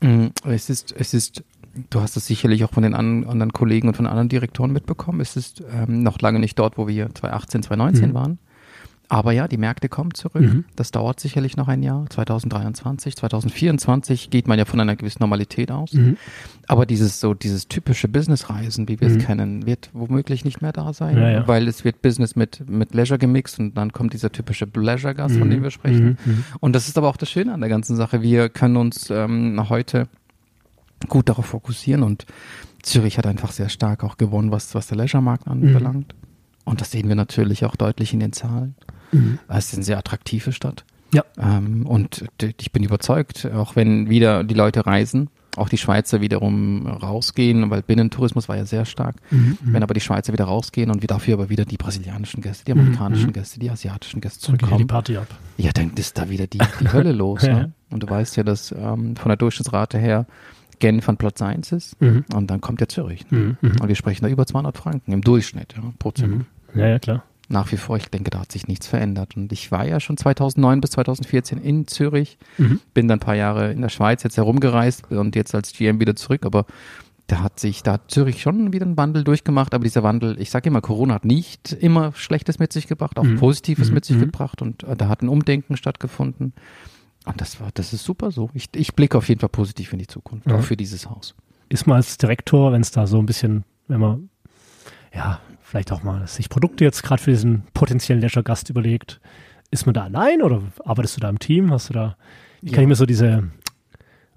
Mhm. 0.00 0.32
Es 0.44 0.70
ist, 0.70 0.92
es 0.92 1.14
ist, 1.14 1.44
du 1.90 2.00
hast 2.00 2.16
es 2.16 2.26
sicherlich 2.26 2.64
auch 2.64 2.72
von 2.72 2.82
den 2.82 2.94
an, 2.94 3.24
anderen 3.24 3.52
Kollegen 3.52 3.88
und 3.88 3.94
von 3.94 4.06
anderen 4.06 4.28
Direktoren 4.28 4.72
mitbekommen. 4.72 5.20
Es 5.20 5.36
ist 5.36 5.62
ähm, 5.72 6.02
noch 6.02 6.20
lange 6.20 6.38
nicht 6.38 6.58
dort, 6.58 6.78
wo 6.78 6.86
wir 6.86 7.14
2018, 7.14 7.62
2019 7.62 8.10
mhm. 8.10 8.14
waren. 8.14 8.38
Aber 9.12 9.32
ja, 9.32 9.46
die 9.46 9.58
Märkte 9.58 9.90
kommen 9.90 10.14
zurück. 10.14 10.40
Mhm. 10.40 10.64
Das 10.74 10.90
dauert 10.90 11.20
sicherlich 11.20 11.58
noch 11.58 11.68
ein 11.68 11.82
Jahr. 11.82 12.06
2023, 12.08 13.14
2024 13.14 14.30
geht 14.30 14.48
man 14.48 14.58
ja 14.58 14.64
von 14.64 14.80
einer 14.80 14.96
gewissen 14.96 15.18
Normalität 15.20 15.70
aus. 15.70 15.92
Mhm. 15.92 16.16
Aber 16.66 16.86
dieses 16.86 17.20
so 17.20 17.34
dieses 17.34 17.68
typische 17.68 18.08
Businessreisen, 18.08 18.88
wie 18.88 19.02
wir 19.02 19.10
mhm. 19.10 19.16
es 19.18 19.26
kennen, 19.26 19.66
wird 19.66 19.90
womöglich 19.92 20.46
nicht 20.46 20.62
mehr 20.62 20.72
da 20.72 20.94
sein, 20.94 21.18
ja, 21.18 21.30
ja. 21.30 21.46
weil 21.46 21.68
es 21.68 21.84
wird 21.84 22.00
Business 22.00 22.36
mit 22.36 22.66
mit 22.66 22.94
Leisure 22.94 23.18
gemixt 23.18 23.58
und 23.58 23.76
dann 23.76 23.92
kommt 23.92 24.14
dieser 24.14 24.32
typische 24.32 24.66
Leisure-Gast, 24.72 25.36
von 25.36 25.50
dem 25.50 25.58
mhm. 25.58 25.64
wir 25.64 25.70
sprechen. 25.70 26.16
Mhm. 26.24 26.32
Mhm. 26.32 26.44
Und 26.60 26.72
das 26.72 26.88
ist 26.88 26.96
aber 26.96 27.08
auch 27.08 27.18
das 27.18 27.28
Schöne 27.28 27.52
an 27.52 27.60
der 27.60 27.68
ganzen 27.68 27.96
Sache. 27.96 28.22
Wir 28.22 28.48
können 28.48 28.78
uns 28.78 29.10
ähm, 29.10 29.68
heute 29.68 30.08
gut 31.08 31.28
darauf 31.28 31.46
fokussieren 31.46 32.02
und 32.02 32.26
Zürich 32.82 33.18
hat 33.18 33.26
einfach 33.26 33.52
sehr 33.52 33.68
stark 33.68 34.04
auch 34.04 34.16
gewonnen, 34.16 34.50
was 34.50 34.74
was 34.74 34.88
der 34.88 34.96
Leisure-Markt 34.96 35.46
anbelangt. 35.46 36.14
Und 36.64 36.80
das 36.80 36.90
sehen 36.90 37.08
wir 37.08 37.16
natürlich 37.16 37.64
auch 37.64 37.76
deutlich 37.76 38.12
in 38.12 38.20
den 38.20 38.32
Zahlen. 38.32 38.74
Mhm. 39.12 39.38
Es 39.48 39.66
ist 39.66 39.74
eine 39.74 39.84
sehr 39.84 39.98
attraktive 39.98 40.52
Stadt. 40.52 40.84
Ja. 41.12 41.24
Ähm, 41.38 41.86
und 41.86 42.24
ich 42.40 42.72
bin 42.72 42.82
überzeugt, 42.82 43.46
auch 43.54 43.76
wenn 43.76 44.08
wieder 44.08 44.44
die 44.44 44.54
Leute 44.54 44.86
reisen, 44.86 45.28
auch 45.56 45.68
die 45.68 45.76
Schweizer 45.76 46.22
wiederum 46.22 46.86
rausgehen, 46.86 47.68
weil 47.68 47.82
Binnentourismus 47.82 48.48
war 48.48 48.56
ja 48.56 48.64
sehr 48.64 48.86
stark. 48.86 49.16
Mhm, 49.30 49.58
mhm. 49.60 49.72
wenn 49.74 49.82
aber 49.82 49.92
die 49.92 50.00
Schweizer 50.00 50.32
wieder 50.32 50.46
rausgehen 50.46 50.90
und 50.90 51.02
wir 51.02 51.08
dafür 51.08 51.34
aber 51.34 51.50
wieder 51.50 51.66
die 51.66 51.76
brasilianischen 51.76 52.40
Gäste, 52.40 52.64
die 52.64 52.72
amerikanischen 52.72 53.28
mhm. 53.28 53.32
Gäste, 53.34 53.60
die 53.60 53.68
asiatischen 53.68 54.22
Gäste 54.22 54.40
zurückkommen. 54.40 54.78
die 54.78 54.84
Party 54.86 55.16
ab. 55.18 55.26
Ja, 55.58 55.72
dann 55.72 55.92
ist 55.94 56.16
da 56.16 56.30
wieder 56.30 56.46
die, 56.46 56.58
die 56.58 56.92
Hölle 56.92 57.12
los. 57.12 57.42
ne? 57.42 57.72
Und 57.90 58.02
du 58.02 58.08
weißt 58.08 58.36
ja, 58.38 58.44
dass 58.44 58.72
ähm, 58.72 59.16
von 59.16 59.28
der 59.28 59.36
Durchschnittsrate 59.36 59.98
her 59.98 60.26
Genf 60.82 61.08
an 61.08 61.16
Platz 61.16 61.40
1 61.40 61.70
ist 61.72 62.00
mhm. 62.02 62.24
und 62.34 62.50
dann 62.50 62.60
kommt 62.60 62.80
ja 62.80 62.88
Zürich. 62.88 63.30
Ne? 63.30 63.56
Mhm, 63.60 63.80
und 63.80 63.88
wir 63.88 63.94
sprechen 63.94 64.24
da 64.24 64.28
über 64.28 64.46
200 64.46 64.76
Franken 64.76 65.12
im 65.12 65.20
Durchschnitt 65.22 65.74
ja, 65.76 65.82
pro 65.98 66.10
Zimmer. 66.10 66.44
Ja, 66.74 66.88
ja, 66.88 66.98
klar 66.98 67.22
nach 67.48 67.70
wie 67.70 67.76
vor, 67.76 67.98
ich 67.98 68.08
denke, 68.08 68.30
da 68.30 68.40
hat 68.40 68.50
sich 68.50 68.66
nichts 68.66 68.86
verändert. 68.86 69.36
Und 69.36 69.52
ich 69.52 69.70
war 69.70 69.86
ja 69.86 70.00
schon 70.00 70.16
2009 70.16 70.80
bis 70.80 70.92
2014 70.92 71.58
in 71.58 71.86
Zürich, 71.86 72.38
mhm. 72.56 72.80
bin 72.94 73.08
dann 73.08 73.18
ein 73.18 73.20
paar 73.20 73.34
Jahre 73.34 73.70
in 73.72 73.82
der 73.82 73.90
Schweiz 73.90 74.22
jetzt 74.22 74.38
herumgereist 74.38 75.10
und 75.10 75.36
jetzt 75.36 75.54
als 75.54 75.72
GM 75.74 76.00
wieder 76.00 76.16
zurück, 76.16 76.46
aber 76.46 76.64
da 77.26 77.42
hat 77.42 77.60
sich, 77.60 77.82
da 77.82 77.92
hat 77.94 78.10
Zürich 78.10 78.42
schon 78.42 78.72
wieder 78.72 78.84
einen 78.84 78.96
Wandel 78.96 79.22
durchgemacht, 79.22 79.74
aber 79.74 79.84
dieser 79.84 80.02
Wandel, 80.02 80.40
ich 80.40 80.50
sage 80.50 80.68
immer, 80.68 80.80
Corona 80.80 81.14
hat 81.14 81.24
nicht 81.24 81.72
immer 81.72 82.12
Schlechtes 82.14 82.58
mit 82.58 82.72
sich 82.72 82.86
gebracht, 82.86 83.18
auch 83.18 83.24
mhm. 83.24 83.36
Positives 83.36 83.88
mhm. 83.88 83.94
mit 83.94 84.04
sich 84.04 84.16
mhm. 84.16 84.20
gebracht 84.20 84.62
und 84.62 84.82
äh, 84.84 84.96
da 84.96 85.08
hat 85.08 85.22
ein 85.22 85.28
Umdenken 85.28 85.76
stattgefunden. 85.76 86.52
Und 87.24 87.40
das 87.40 87.60
war, 87.60 87.70
das 87.74 87.92
ist 87.92 88.04
super 88.04 88.30
so. 88.30 88.50
Ich, 88.54 88.68
ich 88.74 88.94
blicke 88.94 89.16
auf 89.16 89.28
jeden 89.28 89.40
Fall 89.40 89.48
positiv 89.48 89.92
in 89.92 89.98
die 89.98 90.06
Zukunft, 90.06 90.50
auch 90.50 90.62
für 90.62 90.76
dieses 90.76 91.08
Haus. 91.08 91.34
Ist 91.68 91.86
man 91.86 91.96
als 91.96 92.18
Direktor, 92.18 92.72
wenn 92.72 92.80
es 92.80 92.90
da 92.90 93.06
so 93.06 93.18
ein 93.18 93.26
bisschen, 93.26 93.64
wenn 93.86 94.00
man 94.00 94.28
ja, 95.14 95.40
vielleicht 95.60 95.92
auch 95.92 96.02
mal 96.02 96.26
sich 96.26 96.48
Produkte 96.48 96.84
jetzt 96.84 97.02
gerade 97.02 97.22
für 97.22 97.30
diesen 97.30 97.62
potenziellen 97.74 98.20
Leisure-Gast 98.20 98.70
überlegt. 98.70 99.20
Ist 99.70 99.86
man 99.86 99.94
da 99.94 100.04
allein 100.04 100.42
oder 100.42 100.62
arbeitest 100.84 101.16
du 101.16 101.20
da 101.20 101.28
im 101.28 101.38
Team? 101.38 101.72
Hast 101.72 101.88
du 101.88 101.94
da, 101.94 102.16
ich 102.60 102.70
ja. 102.70 102.76
kann 102.76 102.88
mir 102.88 102.94
so 102.94 103.06
diese, 103.06 103.50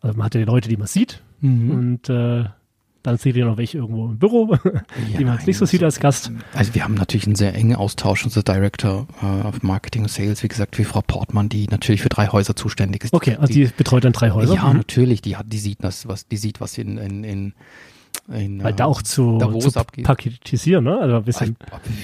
also 0.01 0.17
man 0.17 0.25
hat 0.25 0.35
ja 0.35 0.41
die 0.41 0.45
Leute, 0.45 0.69
die 0.69 0.77
man 0.77 0.87
sieht 0.87 1.21
mhm. 1.41 1.71
und 1.71 2.09
äh, 2.09 2.45
dann 3.05 3.17
seht 3.17 3.35
ihr 3.35 3.45
noch 3.45 3.57
welche 3.57 3.77
irgendwo 3.77 4.05
im 4.05 4.17
Büro, 4.17 4.57
ja, 4.63 4.81
die 5.17 5.25
man 5.25 5.39
nicht 5.45 5.57
so 5.57 5.65
sieht 5.65 5.83
als 5.83 5.99
Gast. 5.99 6.31
Also 6.53 6.73
wir 6.73 6.83
haben 6.83 6.95
natürlich 6.95 7.25
einen 7.27 7.35
sehr 7.35 7.53
engen 7.53 7.75
Austausch, 7.75 8.23
unser 8.23 8.43
Director 8.43 9.07
äh, 9.21 9.47
of 9.47 9.61
Marketing 9.63 10.03
und 10.03 10.09
Sales, 10.09 10.43
wie 10.43 10.47
gesagt, 10.47 10.77
wie 10.77 10.83
Frau 10.83 11.01
Portmann, 11.01 11.49
die 11.49 11.67
natürlich 11.67 12.01
für 12.01 12.09
drei 12.09 12.27
Häuser 12.27 12.55
zuständig 12.55 13.03
ist. 13.03 13.13
Okay, 13.13 13.37
also 13.39 13.53
die, 13.53 13.65
die 13.65 13.71
betreut 13.75 14.03
dann 14.03 14.13
drei 14.13 14.31
Häuser? 14.31 14.55
Ja, 14.55 14.69
mhm. 14.69 14.77
natürlich, 14.77 15.21
die 15.21 15.35
hat, 15.35 15.45
die 15.51 15.59
sieht 15.59 15.83
das, 15.83 16.07
was, 16.07 16.27
die 16.27 16.37
sieht, 16.37 16.61
was 16.61 16.77
in, 16.77 16.97
in, 16.97 17.23
in 17.23 17.53
in, 18.27 18.63
Weil 18.63 18.73
da 18.73 18.85
auch 18.85 19.03
zu, 19.03 19.37
Davos 19.37 19.71
zu 19.71 19.83
paketisieren, 20.01 20.83
ne? 20.83 20.97
Also 20.99 21.17
ein 21.17 21.23
bisschen. 21.23 21.55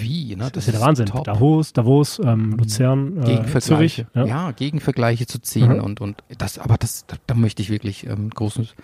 Wie, 0.02 0.36
ne? 0.36 0.44
Das, 0.44 0.52
das 0.52 0.64
ist 0.64 0.68
ja 0.68 0.80
der 0.80 0.82
Wahnsinn. 0.82 1.08
Top. 1.08 1.24
Davos, 1.24 1.74
Davos, 1.74 2.22
ähm, 2.24 2.50
mhm. 2.50 2.58
Luzern, 2.58 3.24
äh, 3.24 3.60
Zürich. 3.60 4.06
Ja. 4.14 4.26
ja, 4.26 4.52
Gegenvergleiche 4.52 5.26
zu 5.26 5.40
ziehen 5.40 5.78
mhm. 5.78 5.84
und, 5.84 6.00
und 6.00 6.24
das, 6.38 6.60
aber 6.60 6.78
das, 6.78 7.08
da, 7.08 7.16
da 7.26 7.34
möchte 7.34 7.64
ich 7.64 7.72
wirklich 7.72 8.06
ähm, 8.06 8.30
großes 8.30 8.76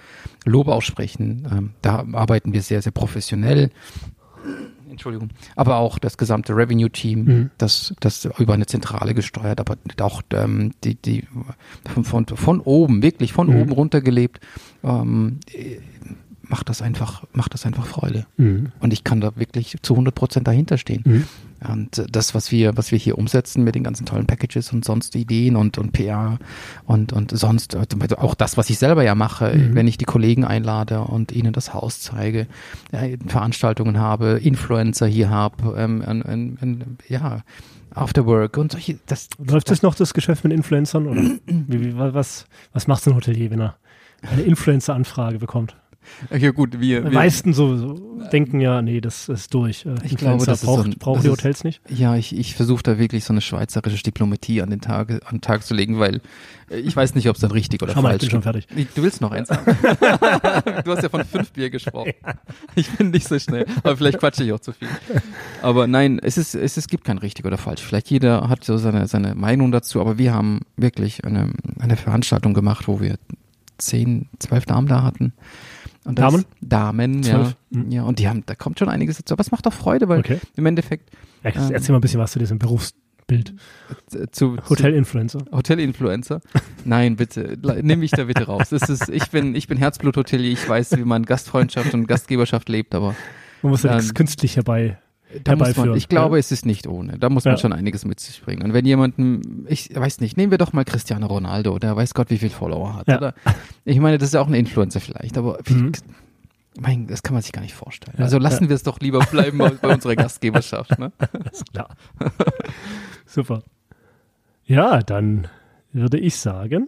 Lob 0.46 0.68
aussprechen. 0.68 1.48
Ähm, 1.52 1.70
da 1.84 2.04
arbeiten 2.14 2.54
wir 2.54 2.64
sehr, 2.64 2.82
sehr 2.82 2.92
professionell. 2.92 3.70
Entschuldigung, 4.90 5.30
aber 5.56 5.78
auch 5.78 6.00
das 6.00 6.18
gesamte 6.18 6.56
Revenue-Team, 6.56 7.24
mhm. 7.24 7.50
das, 7.60 7.94
das 8.00 8.28
über 8.40 8.56
eine 8.56 8.66
Zentrale 8.66 9.14
gesteuert, 9.14 9.60
aber 9.60 9.78
auch 10.02 10.24
ähm, 10.34 10.72
die, 10.84 10.96
die 10.96 11.28
von, 11.94 12.04
von, 12.04 12.26
von 12.26 12.60
oben, 12.62 13.04
wirklich 13.04 13.32
von 13.32 13.48
mhm. 13.48 13.62
oben 13.62 13.72
runtergelebt. 13.74 14.40
Ähm, 14.84 15.40
macht 16.50 16.70
das 16.70 16.82
einfach, 16.82 17.24
macht 17.34 17.54
das 17.54 17.66
einfach 17.66 17.86
Freude. 17.86 18.26
Mhm. 18.38 18.72
Und 18.80 18.94
ich 18.94 19.04
kann 19.04 19.22
da 19.22 19.36
wirklich 19.36 19.78
zu 19.82 19.94
100 19.94 20.14
Prozent 20.14 20.48
dahinter 20.48 20.78
stehen. 20.78 21.04
Mhm. 21.06 21.24
Und 21.68 22.06
das, 22.12 22.36
was 22.36 22.52
wir, 22.52 22.78
was 22.78 22.92
wir 22.92 23.00
hier 23.00 23.18
umsetzen 23.18 23.64
mit 23.64 23.74
den 23.74 23.84
ganzen 23.84 24.06
tollen 24.06 24.28
Packages 24.28 24.72
und 24.72 24.86
sonst 24.86 25.16
Ideen 25.16 25.56
und, 25.56 25.78
und 25.78 25.92
PR 25.92 26.38
und, 26.86 27.14
und 27.14 27.36
sonst, 27.36 27.76
also 27.76 28.18
auch 28.18 28.36
das, 28.36 28.58
was 28.58 28.70
ich 28.70 28.78
selber 28.78 29.04
ja 29.04 29.16
mache, 29.16 29.54
mhm. 29.54 29.76
wenn 29.76 29.88
ich 29.88 29.98
die 29.98 30.06
Kollegen 30.06 30.46
einlade 30.46 31.02
und 31.02 31.32
ihnen 31.32 31.54
das 31.54 31.74
Haus 31.74 32.00
zeige, 32.00 32.48
ja, 32.92 33.02
Veranstaltungen 33.26 33.98
habe, 33.98 34.40
Influencer 34.44 35.08
hier 35.08 35.30
habe, 35.30 35.76
ähm, 35.78 36.04
ähm, 36.08 36.58
ähm, 36.62 36.98
ja, 37.08 37.42
Afterwork 37.90 38.58
und 38.58 38.72
solche. 38.72 39.00
Das, 39.08 39.30
Läuft 39.44 39.72
das 39.72 39.82
noch 39.82 39.96
das 39.96 40.14
Geschäft 40.14 40.44
mit 40.44 40.54
Influencern 40.54 41.08
oder 41.08 41.22
wie, 41.48 41.86
wie, 41.86 41.98
was, 41.98 42.46
was 42.74 42.88
macht 42.88 43.04
so 43.04 43.12
ein 43.12 43.16
Hotelier, 43.16 43.50
wenn 43.50 43.62
er 43.62 43.78
eine 44.22 44.44
Influencer-Anfrage 44.44 45.40
bekommt? 45.40 45.76
Ja 46.32 46.52
gut, 46.52 46.80
wir, 46.80 47.02
die 47.02 47.14
meisten 47.14 47.54
so, 47.54 47.78
so 47.78 48.08
denken 48.32 48.60
ja, 48.60 48.82
nee, 48.82 49.02
das 49.02 49.30
ist 49.30 49.54
durch. 49.54 49.86
Äh, 49.86 49.96
ich 50.04 50.16
glaube, 50.16 50.46
das 50.46 50.62
braucht, 50.62 50.84
so 50.84 50.90
ein, 50.90 50.96
brauchen 50.98 51.24
die 51.24 51.30
Hotels 51.30 51.64
nicht. 51.64 51.82
Ja, 51.90 52.16
ich, 52.16 52.36
ich 52.36 52.56
versuche 52.56 52.84
da 52.84 52.98
wirklich 52.98 53.24
so 53.24 53.34
eine 53.34 53.42
schweizerische 53.42 54.04
Diplomatie 54.04 54.62
an 54.62 54.70
den 54.70 54.82
Tag, 54.82 55.12
an 55.12 55.38
den 55.38 55.42
Tag 55.42 55.64
zu 55.64 55.74
legen, 55.74 56.00
weil 56.00 56.22
äh, 56.70 56.78
ich 56.78 56.96
weiß 56.96 57.16
nicht, 57.16 57.30
ob 57.30 57.36
es 57.36 57.42
dann 57.42 57.52
richtig 57.52 57.82
oder 57.82 57.94
Schau 57.94 58.02
falsch 58.02 58.16
ist. 58.16 58.24
Ich 58.24 58.30
bin 58.30 58.32
schon 58.32 58.44
fertig. 58.44 58.68
Du 58.96 59.04
willst 59.04 59.22
noch 59.22 59.32
eins 59.32 59.48
du 60.86 60.92
hast 60.92 61.04
ja 61.04 61.10
von 61.10 61.24
fünf 61.24 61.52
Bier 61.52 61.70
gesprochen. 61.70 62.14
Ich 62.76 62.90
bin 62.92 63.12
nicht 63.12 63.28
so 63.28 63.38
schnell, 63.40 63.66
aber 63.84 63.98
vielleicht 63.98 64.20
quatsche 64.20 64.44
ich 64.44 64.52
auch 64.52 64.60
zu 64.60 64.74
viel. 64.74 64.88
Aber 65.62 65.88
nein, 65.88 66.20
es 66.22 66.38
ist, 66.38 66.56
es, 66.56 66.78
es 66.78 66.88
gibt 66.88 67.06
kein 67.06 67.18
richtig 67.18 67.46
oder 67.46 67.58
falsch. 67.58 67.82
Vielleicht 67.82 68.10
jeder 68.10 68.50
hat 68.50 68.64
so 68.64 68.78
seine, 68.78 69.08
seine 69.08 69.36
Meinung 69.36 69.72
dazu, 69.72 70.02
aber 70.02 70.18
wir 70.18 70.34
haben 70.34 70.62
wirklich 70.76 71.26
eine, 71.26 71.52
eine 71.80 71.98
Veranstaltung 71.98 72.54
gemacht, 72.54 72.88
wo 72.88 73.00
wir 73.00 73.18
zehn, 73.78 74.28
zwölf 74.40 74.66
Damen 74.66 74.88
da 74.88 75.04
hatten 75.04 75.34
und 76.08 76.20
Damen? 76.20 76.46
Damen, 76.62 77.24
ja. 77.24 77.54
Mhm. 77.70 77.92
ja. 77.92 78.04
Und 78.04 78.20
die 78.20 78.28
haben, 78.28 78.44
da 78.46 78.56
kommt 78.56 78.80
schon 78.80 78.90
einiges 78.90 79.18
dazu. 79.18 79.34
Aber 79.34 79.42
es 79.42 79.52
macht 79.52 79.66
doch 79.66 79.74
Freude, 79.74 80.08
weil 80.08 80.20
okay. 80.20 80.40
im 80.56 80.66
Endeffekt. 80.66 81.12
Ja, 81.44 81.52
ähm, 81.56 81.72
erzähl 81.72 81.92
mal 81.94 82.00
ein 82.00 82.02
bisschen 82.02 82.20
was 82.20 82.32
zu 82.32 82.40
diesem 82.40 82.60
Berufsbild. 82.60 83.54
Zu, 84.32 84.58
Hotel-Influencer. 84.70 85.40
Hotel-Influencer. 85.52 86.42
Nein, 86.86 87.18
bitte, 87.18 87.58
nimm 87.82 88.00
mich 88.00 88.12
da 88.12 88.24
bitte 88.24 88.46
raus. 88.46 88.70
Das 88.70 88.90
ist, 88.90 89.10
ich 89.10 89.30
bin, 89.30 89.54
ich 89.54 89.68
bin 89.68 89.78
Herzblut-Hotelier, 89.78 90.52
ich 90.54 90.68
weiß, 90.68 90.98
wie 90.98 91.04
man 91.04 91.24
Gastfreundschaft 91.24 91.94
und 91.94 92.08
Gastgeberschaft 92.08 92.70
lebt, 92.70 92.96
aber. 92.96 93.16
Man 93.62 93.72
muss 93.72 93.84
ja 93.84 93.96
nichts 93.96 94.14
künstlich 94.14 94.56
herbei 94.56 94.98
da 95.44 95.56
muss 95.56 95.76
man, 95.76 95.96
ich 95.96 96.08
glaube, 96.08 96.38
ja. 96.38 96.40
es 96.40 96.52
ist 96.52 96.66
nicht 96.66 96.88
ohne. 96.88 97.18
Da 97.20 97.30
muss 97.30 97.46
man 97.46 97.56
ja. 97.56 97.58
schon 97.58 97.74
einiges 97.74 98.06
mit 98.06 98.20
sich 98.20 98.42
bringen. 98.42 98.64
Und 98.64 98.74
wenn 98.74 98.86
jemanden, 98.86 99.66
ich 99.68 99.94
weiß 99.94 100.22
nicht, 100.22 100.38
nehmen 100.38 100.52
wir 100.52 100.58
doch 100.58 100.74
mal 100.74 100.86
Cristiano 100.86 101.28
Ronaldo, 101.28 101.80
der 101.80 101.96
weiß 101.96 102.14
Gott, 102.14 102.30
wie 102.30 102.38
viel 102.38 102.50
Follower 102.50 102.96
hat. 102.96 103.08
Ja. 103.08 103.18
Oder? 103.18 103.34
Ich 103.84 104.00
meine, 104.00 104.18
das 104.18 104.30
ist 104.30 104.34
ja 104.34 104.42
auch 104.42 104.48
ein 104.48 104.54
Influencer 104.54 105.00
vielleicht, 105.00 105.38
aber 105.38 105.60
mhm. 105.68 105.92
mein, 106.80 107.08
das 107.08 107.24
kann 107.24 107.34
man 107.34 107.42
sich 107.42 107.52
gar 107.52 107.62
nicht 107.62 107.76
vorstellen. 107.76 108.18
also 108.20 108.38
lassen 108.38 108.70
wir 108.70 108.76
es 108.76 108.84
doch 108.84 109.00
lieber 109.00 109.20
bleiben 109.20 109.58
bei, 109.58 109.94
unserer 109.94 110.16
Gastgeberschaft. 110.18 110.98
Ne? 110.98 111.12
Ist 111.52 111.72
klar. 111.72 111.90
Super. 113.26 113.64
Ja, 114.66 115.02
dann 115.02 115.48
würde 115.92 116.20
ich 116.20 116.38
sagen, 116.38 116.88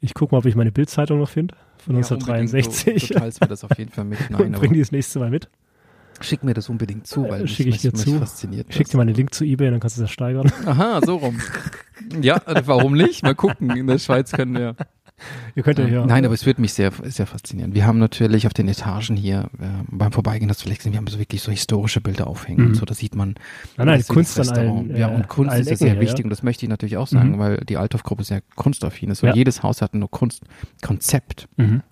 ich 0.00 0.14
gucke 0.14 0.34
mal, 0.34 0.38
ob 0.38 0.46
ich 0.46 0.56
meine 0.56 0.72
Bildzeitung 0.72 1.18
noch 1.20 1.28
finde 1.28 1.54
von 1.78 1.96
1963. 1.96 3.08
Du, 3.08 3.14
du 3.14 3.20
teilst 3.20 3.40
mir 3.40 3.48
das 3.48 3.64
auf 3.64 3.76
jeden 3.78 3.92
Fall 3.92 4.04
mit. 4.04 4.18
Nein, 4.30 4.52
bring 4.52 4.72
die 4.72 4.80
das 4.80 4.92
nächste 4.92 5.18
Mal 5.20 5.30
mit. 5.30 5.48
Schick 6.24 6.42
mir 6.44 6.54
das 6.54 6.68
unbedingt 6.68 7.06
zu, 7.06 7.28
weil 7.28 7.42
äh, 7.44 7.46
schicke 7.48 7.70
ich 7.70 7.78
dir 7.78 7.92
mich 7.92 8.00
zu. 8.02 8.18
fasziniert. 8.18 8.72
Schick 8.72 8.88
dir 8.88 8.96
mal 8.96 9.02
einen 9.02 9.14
Link 9.14 9.34
zu 9.34 9.44
eBay, 9.44 9.70
dann 9.70 9.80
kannst 9.80 9.98
du 9.98 10.02
das 10.02 10.10
steigern. 10.10 10.50
Aha, 10.66 11.00
so 11.04 11.16
rum. 11.16 11.38
Ja, 12.20 12.40
warum 12.64 12.94
nicht? 12.94 13.22
Mal 13.22 13.34
gucken. 13.34 13.70
In 13.76 13.86
der 13.86 13.98
Schweiz 13.98 14.32
können 14.32 14.54
wir. 14.54 14.76
Ihr 15.54 15.62
könnt 15.62 15.78
ja, 15.78 15.86
ja 15.86 16.04
Nein, 16.04 16.26
aber 16.26 16.34
es 16.34 16.44
würde 16.44 16.60
mich 16.60 16.74
sehr, 16.74 16.92
sehr 17.04 17.26
faszinieren. 17.26 17.74
Wir 17.74 17.86
haben 17.86 17.98
natürlich 17.98 18.46
auf 18.46 18.52
den 18.52 18.68
Etagen 18.68 19.16
hier 19.16 19.48
äh, 19.58 19.64
beim 19.88 20.12
Vorbeigehen 20.12 20.48
das 20.48 20.60
vielleicht 20.60 20.84
wir 20.84 20.94
haben 20.94 21.06
so 21.06 21.18
wirklich 21.18 21.40
so 21.40 21.50
historische 21.50 22.02
Bilder 22.02 22.26
aufhängen 22.26 22.60
Mhm. 22.60 22.66
und 22.68 22.74
so, 22.74 22.84
da 22.84 22.92
sieht 22.92 23.14
man. 23.14 23.34
Nein, 23.78 23.86
nein, 23.86 23.98
das 23.98 24.08
Kunst 24.08 24.38
an 24.38 24.48
allen, 24.50 24.94
Ja, 24.94 25.10
äh, 25.10 25.14
und 25.14 25.26
Kunst 25.28 25.52
allen 25.52 25.62
ist 25.62 25.68
ja 25.68 25.72
Ecken 25.72 25.78
sehr 25.86 25.92
hier, 25.92 26.00
wichtig 26.02 26.18
ja. 26.18 26.24
und 26.24 26.30
das 26.30 26.42
möchte 26.42 26.66
ich 26.66 26.68
natürlich 26.70 26.98
auch 26.98 27.06
sagen, 27.06 27.32
Mhm. 27.32 27.38
weil 27.38 27.56
die 27.66 27.78
Althoff-Gruppe 27.78 28.24
sehr 28.24 28.42
kunstaffin 28.56 29.08
ist 29.10 29.22
und 29.22 29.30
Ja. 29.30 29.34
jedes 29.34 29.62
Haus 29.62 29.80
hat 29.80 29.94
ein 29.94 30.04
Kunstkonzept. 30.10 31.48
Mhm. 31.56 31.82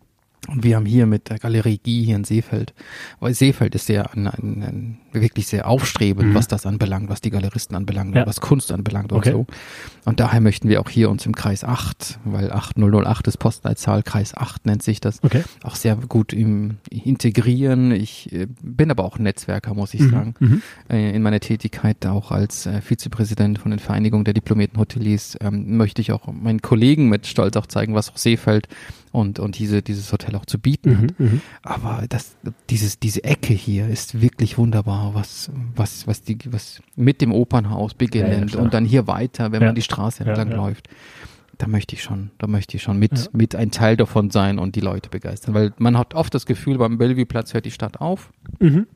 Und 0.49 0.63
wir 0.63 0.77
haben 0.77 0.87
hier 0.87 1.07
mit 1.07 1.31
der 1.31 1.39
Galerie 1.39 1.81
Guy 1.83 2.05
hier 2.05 2.17
in 2.17 2.25
Seefeld, 2.25 2.75
weil 3.21 3.35
Seefeld 3.35 3.75
ist 3.75 3.87
sehr 3.87 4.13
ein, 4.13 4.27
ein, 4.27 4.63
ein, 4.63 5.01
wirklich 5.21 5.47
sehr 5.47 5.67
aufstrebend, 5.69 6.31
Mhm. 6.31 6.35
was 6.35 6.49
das 6.49 6.67
anbelangt, 6.67 7.09
was 7.09 7.21
die 7.21 7.31
Galeristen 7.31 7.77
anbelangt, 7.77 8.15
Ja. 8.15 8.27
was 8.27 8.41
Kunst 8.41 8.73
anbelangt 8.73 9.13
und 9.13 9.19
Okay. 9.19 9.33
so. 9.33 9.47
Und 10.05 10.21
daher 10.21 10.41
möchten 10.41 10.69
wir 10.69 10.81
auch 10.81 10.89
hier 10.91 11.11
uns 11.11 11.25
im 11.27 11.35
Kreis 11.35 11.65
8, 11.65 12.19
weil 12.25 12.53
8008 12.53 13.27
ist 13.27 13.39
Postleitzahl, 13.39 14.03
Kreis 14.03 14.35
8 14.37 14.67
nennt 14.67 14.83
sich 14.83 15.01
das, 15.01 15.23
Okay. 15.23 15.43
auch 15.63 15.77
sehr 15.77 15.97
gut 15.97 16.33
im 16.33 16.77
integrieren. 16.91 17.93
Ich 17.93 18.33
äh, 18.33 18.47
bin 18.63 18.91
aber 18.91 19.05
auch 19.05 19.19
Netzwerker, 19.19 19.75
muss 19.75 19.95
ich 19.95 20.01
Mhm. 20.01 20.11
sagen, 20.11 20.35
Mhm. 20.41 20.63
äh, 20.91 21.15
in 21.15 21.23
meiner 21.23 21.41
Tätigkeit 21.41 22.05
auch 22.07 22.31
als 22.31 22.67
äh, 22.67 22.81
Vizepräsident 22.81 23.59
von 23.59 23.71
den 23.71 23.81
Vereinigungen 23.81 24.25
der 24.25 24.35
Diplomierten 24.35 24.79
Hoteliers 24.79 25.37
ähm, 25.41 25.77
möchte 25.77 26.03
ich 26.03 26.13
auch 26.13 26.27
meinen 26.33 26.61
Kollegen 26.63 27.09
mit 27.09 27.27
Stolz 27.27 27.57
auch 27.57 27.67
zeigen, 27.67 27.95
was 27.95 28.11
auch 28.11 28.17
Seefeld 28.17 28.69
und, 29.13 29.39
und 29.39 29.59
diese, 29.59 29.81
dieses 29.81 30.13
Hotel 30.13 30.35
auch 30.35 30.45
zu 30.45 30.59
bieten 30.59 30.99
hat. 30.99 31.19
Mhm. 31.21 31.27
Mhm. 31.27 31.41
Aber 31.63 32.05
das, 32.09 32.37
dieses, 32.71 32.99
diese 32.99 33.23
Ecke 33.23 33.55
hier 33.55 33.87
ist 33.89 34.21
wirklich 34.21 34.59
wunderbar, 34.59 35.04
was, 35.13 35.51
was, 35.77 36.07
was 36.07 36.23
die, 36.23 36.39
was 36.47 36.81
mit 36.97 37.21
dem 37.21 37.33
Opernhaus 37.33 37.93
beginnend 37.95 38.53
Ja, 38.53 38.59
ja, 38.59 38.63
und 38.65 38.73
dann 38.73 38.85
hier 38.87 39.07
weiter, 39.07 39.53
wenn 39.53 39.61
Ja. 39.61 39.69
man 39.69 39.75
die 39.75 39.83
Straße 39.83 40.25
entlang 40.25 40.51
läuft. 40.51 40.89
Da 41.59 41.67
möchte 41.69 41.95
ich 41.95 42.03
schon, 42.03 42.31
da 42.39 42.47
möchte 42.47 42.77
ich 42.77 42.83
schon 42.83 42.99
mit, 42.99 43.33
mit 43.35 43.55
ein 43.55 43.71
Teil 43.71 43.97
davon 43.97 44.31
sein 44.31 44.59
und 44.59 44.75
die 44.75 44.81
Leute 44.81 45.09
begeistern. 45.11 45.55
Weil 45.55 45.73
man 45.79 45.97
hat 45.99 46.15
oft 46.15 46.35
das 46.35 46.47
Gefühl, 46.47 46.79
beim 46.79 46.99
Bellevue-Platz 46.99 47.55
hört 47.55 47.65
die 47.65 47.71
Stadt 47.71 48.01
auf. 48.01 48.33
Mhm. 48.61 48.87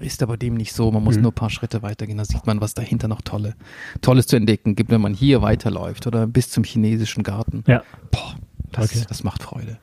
Ist 0.00 0.22
aber 0.22 0.36
dem 0.36 0.54
nicht 0.54 0.72
so. 0.72 0.90
Man 0.90 1.04
muss 1.04 1.16
Mhm. 1.16 1.22
nur 1.22 1.30
ein 1.32 1.34
paar 1.34 1.50
Schritte 1.50 1.82
weitergehen. 1.82 2.18
Da 2.18 2.24
sieht 2.24 2.46
man, 2.46 2.60
was 2.60 2.74
dahinter 2.74 3.06
noch 3.06 3.20
tolle, 3.20 3.54
Tolles 4.00 4.26
zu 4.26 4.36
entdecken 4.36 4.74
gibt, 4.76 4.90
wenn 4.90 5.00
man 5.00 5.14
hier 5.14 5.42
weiterläuft 5.42 6.06
oder 6.06 6.26
bis 6.26 6.50
zum 6.50 6.64
chinesischen 6.64 7.22
Garten. 7.22 7.62
Ja. 7.66 7.82
Boah, 8.10 8.34
das, 8.72 8.86
Okay. 8.96 9.04
das 9.08 9.22
macht 9.22 9.42
Freude. 9.42 9.78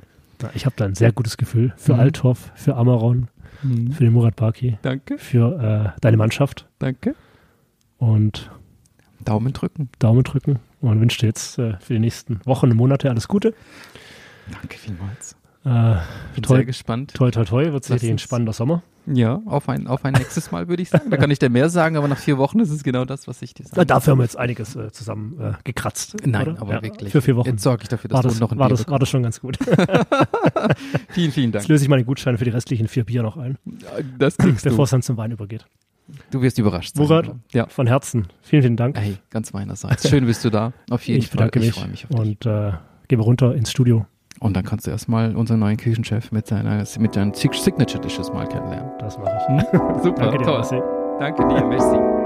Ich 0.56 0.66
habe 0.66 0.76
da 0.76 0.84
ein 0.86 0.96
sehr 0.96 1.14
gutes 1.14 1.38
Gefühl 1.38 1.72
für 1.78 1.94
Mhm. 1.94 2.00
Althoff, 2.02 2.52
für 2.56 2.76
Amaron, 2.76 3.28
für 3.92 4.04
den 4.04 4.14
Murat 4.14 4.36
Baki, 4.36 4.78
Danke, 4.82 5.18
für 5.18 5.94
äh, 5.96 6.00
deine 6.02 6.18
Mannschaft 6.18 6.68
danke. 6.80 7.16
und 7.98 8.52
Daumen 9.24 9.54
drücken. 9.54 9.90
Daumen 10.00 10.24
drücken 10.24 10.60
und 10.82 11.00
wünsche 11.00 11.20
dir 11.20 11.28
jetzt 11.28 11.58
äh, 11.58 11.78
für 11.80 11.94
die 11.94 12.00
nächsten 12.00 12.40
Wochen 12.46 12.72
und 12.72 12.78
Monate 12.78 13.10
alles 13.10 13.28
Gute. 13.28 13.54
Danke 14.52 14.78
vielmals. 14.78 15.36
Äh, 15.66 15.96
Bin 16.36 16.44
toi, 16.44 16.56
sehr 16.58 16.66
gespannt. 16.66 17.14
toi, 17.14 17.32
toi, 17.32 17.46
toi, 17.46 17.72
wird 17.72 17.84
sicherlich 17.86 18.04
ein 18.04 18.16
Bestens. 18.16 18.22
spannender 18.22 18.54
Sommer. 18.54 18.84
Ja, 19.06 19.42
auf 19.46 19.68
ein, 19.68 19.88
auf 19.88 20.06
ein 20.06 20.14
nächstes 20.14 20.52
Mal 20.52 20.68
würde 20.70 20.82
ich 20.82 20.90
sagen. 20.90 21.10
Da 21.10 21.18
kann 21.18 21.30
ich 21.30 21.38
dir 21.40 21.50
mehr 21.50 21.70
sagen, 21.70 21.98
aber 21.98 22.08
nach 22.08 22.18
vier 22.18 22.38
Wochen 22.38 22.60
ist 22.60 22.70
es 22.70 22.84
genau 22.84 23.04
das, 23.06 23.28
was 23.28 23.42
ich 23.42 23.54
dir 23.54 23.66
sage. 23.66 23.86
dafür 23.86 24.12
haben 24.12 24.20
wir 24.20 24.24
jetzt 24.24 24.38
einiges 24.38 24.76
äh, 24.78 24.92
zusammen 24.92 25.38
äh, 25.42 25.54
gekratzt. 25.66 26.16
Nein, 26.26 26.50
oder? 26.50 26.62
aber 26.62 26.74
Ja, 26.76 26.82
wirklich. 26.84 27.12
Für 27.12 27.22
vier 27.22 27.36
Wochen. 27.36 27.50
Jetzt 27.50 27.64
sorge 27.64 27.84
ich 27.84 27.90
dafür, 27.90 28.08
dass 28.10 28.16
war 28.18 28.22
du 28.24 28.28
das, 28.30 28.40
noch 28.40 28.52
ein 28.54 28.60
war, 28.60 28.68
Bier 28.70 28.78
das, 28.78 28.88
war 28.88 29.00
das 29.00 29.10
schon 29.10 29.24
ganz 29.24 29.40
gut. 29.42 29.58
Vielen, 31.10 31.32
vielen 31.32 31.52
Dank. 31.52 31.64
Jetzt 31.64 31.70
löse 31.70 31.84
ich 31.84 31.90
meine 31.90 32.04
Gutscheine 32.06 32.38
für 32.38 32.46
die 32.46 32.52
restlichen 32.52 32.88
vier 32.88 33.04
Bier 33.06 33.24
noch 33.24 33.38
ein, 33.38 33.58
Das 34.18 34.38
kriegst 34.38 34.64
bevor 34.64 34.86
es 34.86 34.92
dann 34.92 35.02
zum 35.02 35.18
Wein 35.18 35.32
übergeht. 35.32 35.66
Du 36.32 36.42
wirst 36.42 36.58
überrascht 36.60 36.96
sein. 36.96 37.06
Murat, 37.06 37.32
Ja. 37.54 37.68
von 37.68 37.88
Herzen, 37.88 38.28
vielen, 38.42 38.62
vielen 38.62 38.78
Dank. 38.78 38.98
Hey, 38.98 39.18
ganz 39.30 39.54
meinerseits. 39.54 40.08
Schön 40.10 40.26
bist 40.26 40.44
du 40.44 40.50
da. 40.50 40.74
Auf 40.90 41.04
jeden 41.08 41.20
ich 41.20 41.28
Fall. 41.30 41.38
bedanke 41.50 41.60
ich 41.60 41.66
mich, 41.68 41.76
freue 41.76 41.88
mich 41.90 42.04
auf 42.06 42.10
dich. 42.10 42.20
und 42.20 42.46
äh, 42.46 42.72
gehen 43.08 43.20
wir 43.20 43.24
runter 43.24 43.56
ins 43.56 43.72
Studio. 43.72 44.06
Und 44.44 44.56
dann 44.58 44.64
kannst 44.66 44.86
du 44.86 44.92
erstmal 44.92 45.36
unseren 45.36 45.60
neuen 45.60 45.78
Küchenchef 45.78 46.32
mit 46.32 46.48
seiner 46.48 46.84
mit 47.00 47.14
seinen 47.14 47.34
Sig- 47.34 47.54
Signature 47.56 48.02
Dishes 48.02 48.32
mal 48.34 48.48
kennenlernen. 48.48 48.92
Das 49.00 49.18
mache 49.18 49.32
ich. 49.62 49.70
Super, 50.04 50.22
Danke 50.24 50.38
dir, 50.40 50.44
toll. 50.44 50.54
Marcel. 50.56 50.84
Danke 51.20 51.48
dir, 51.48 51.66
merci. 51.66 52.23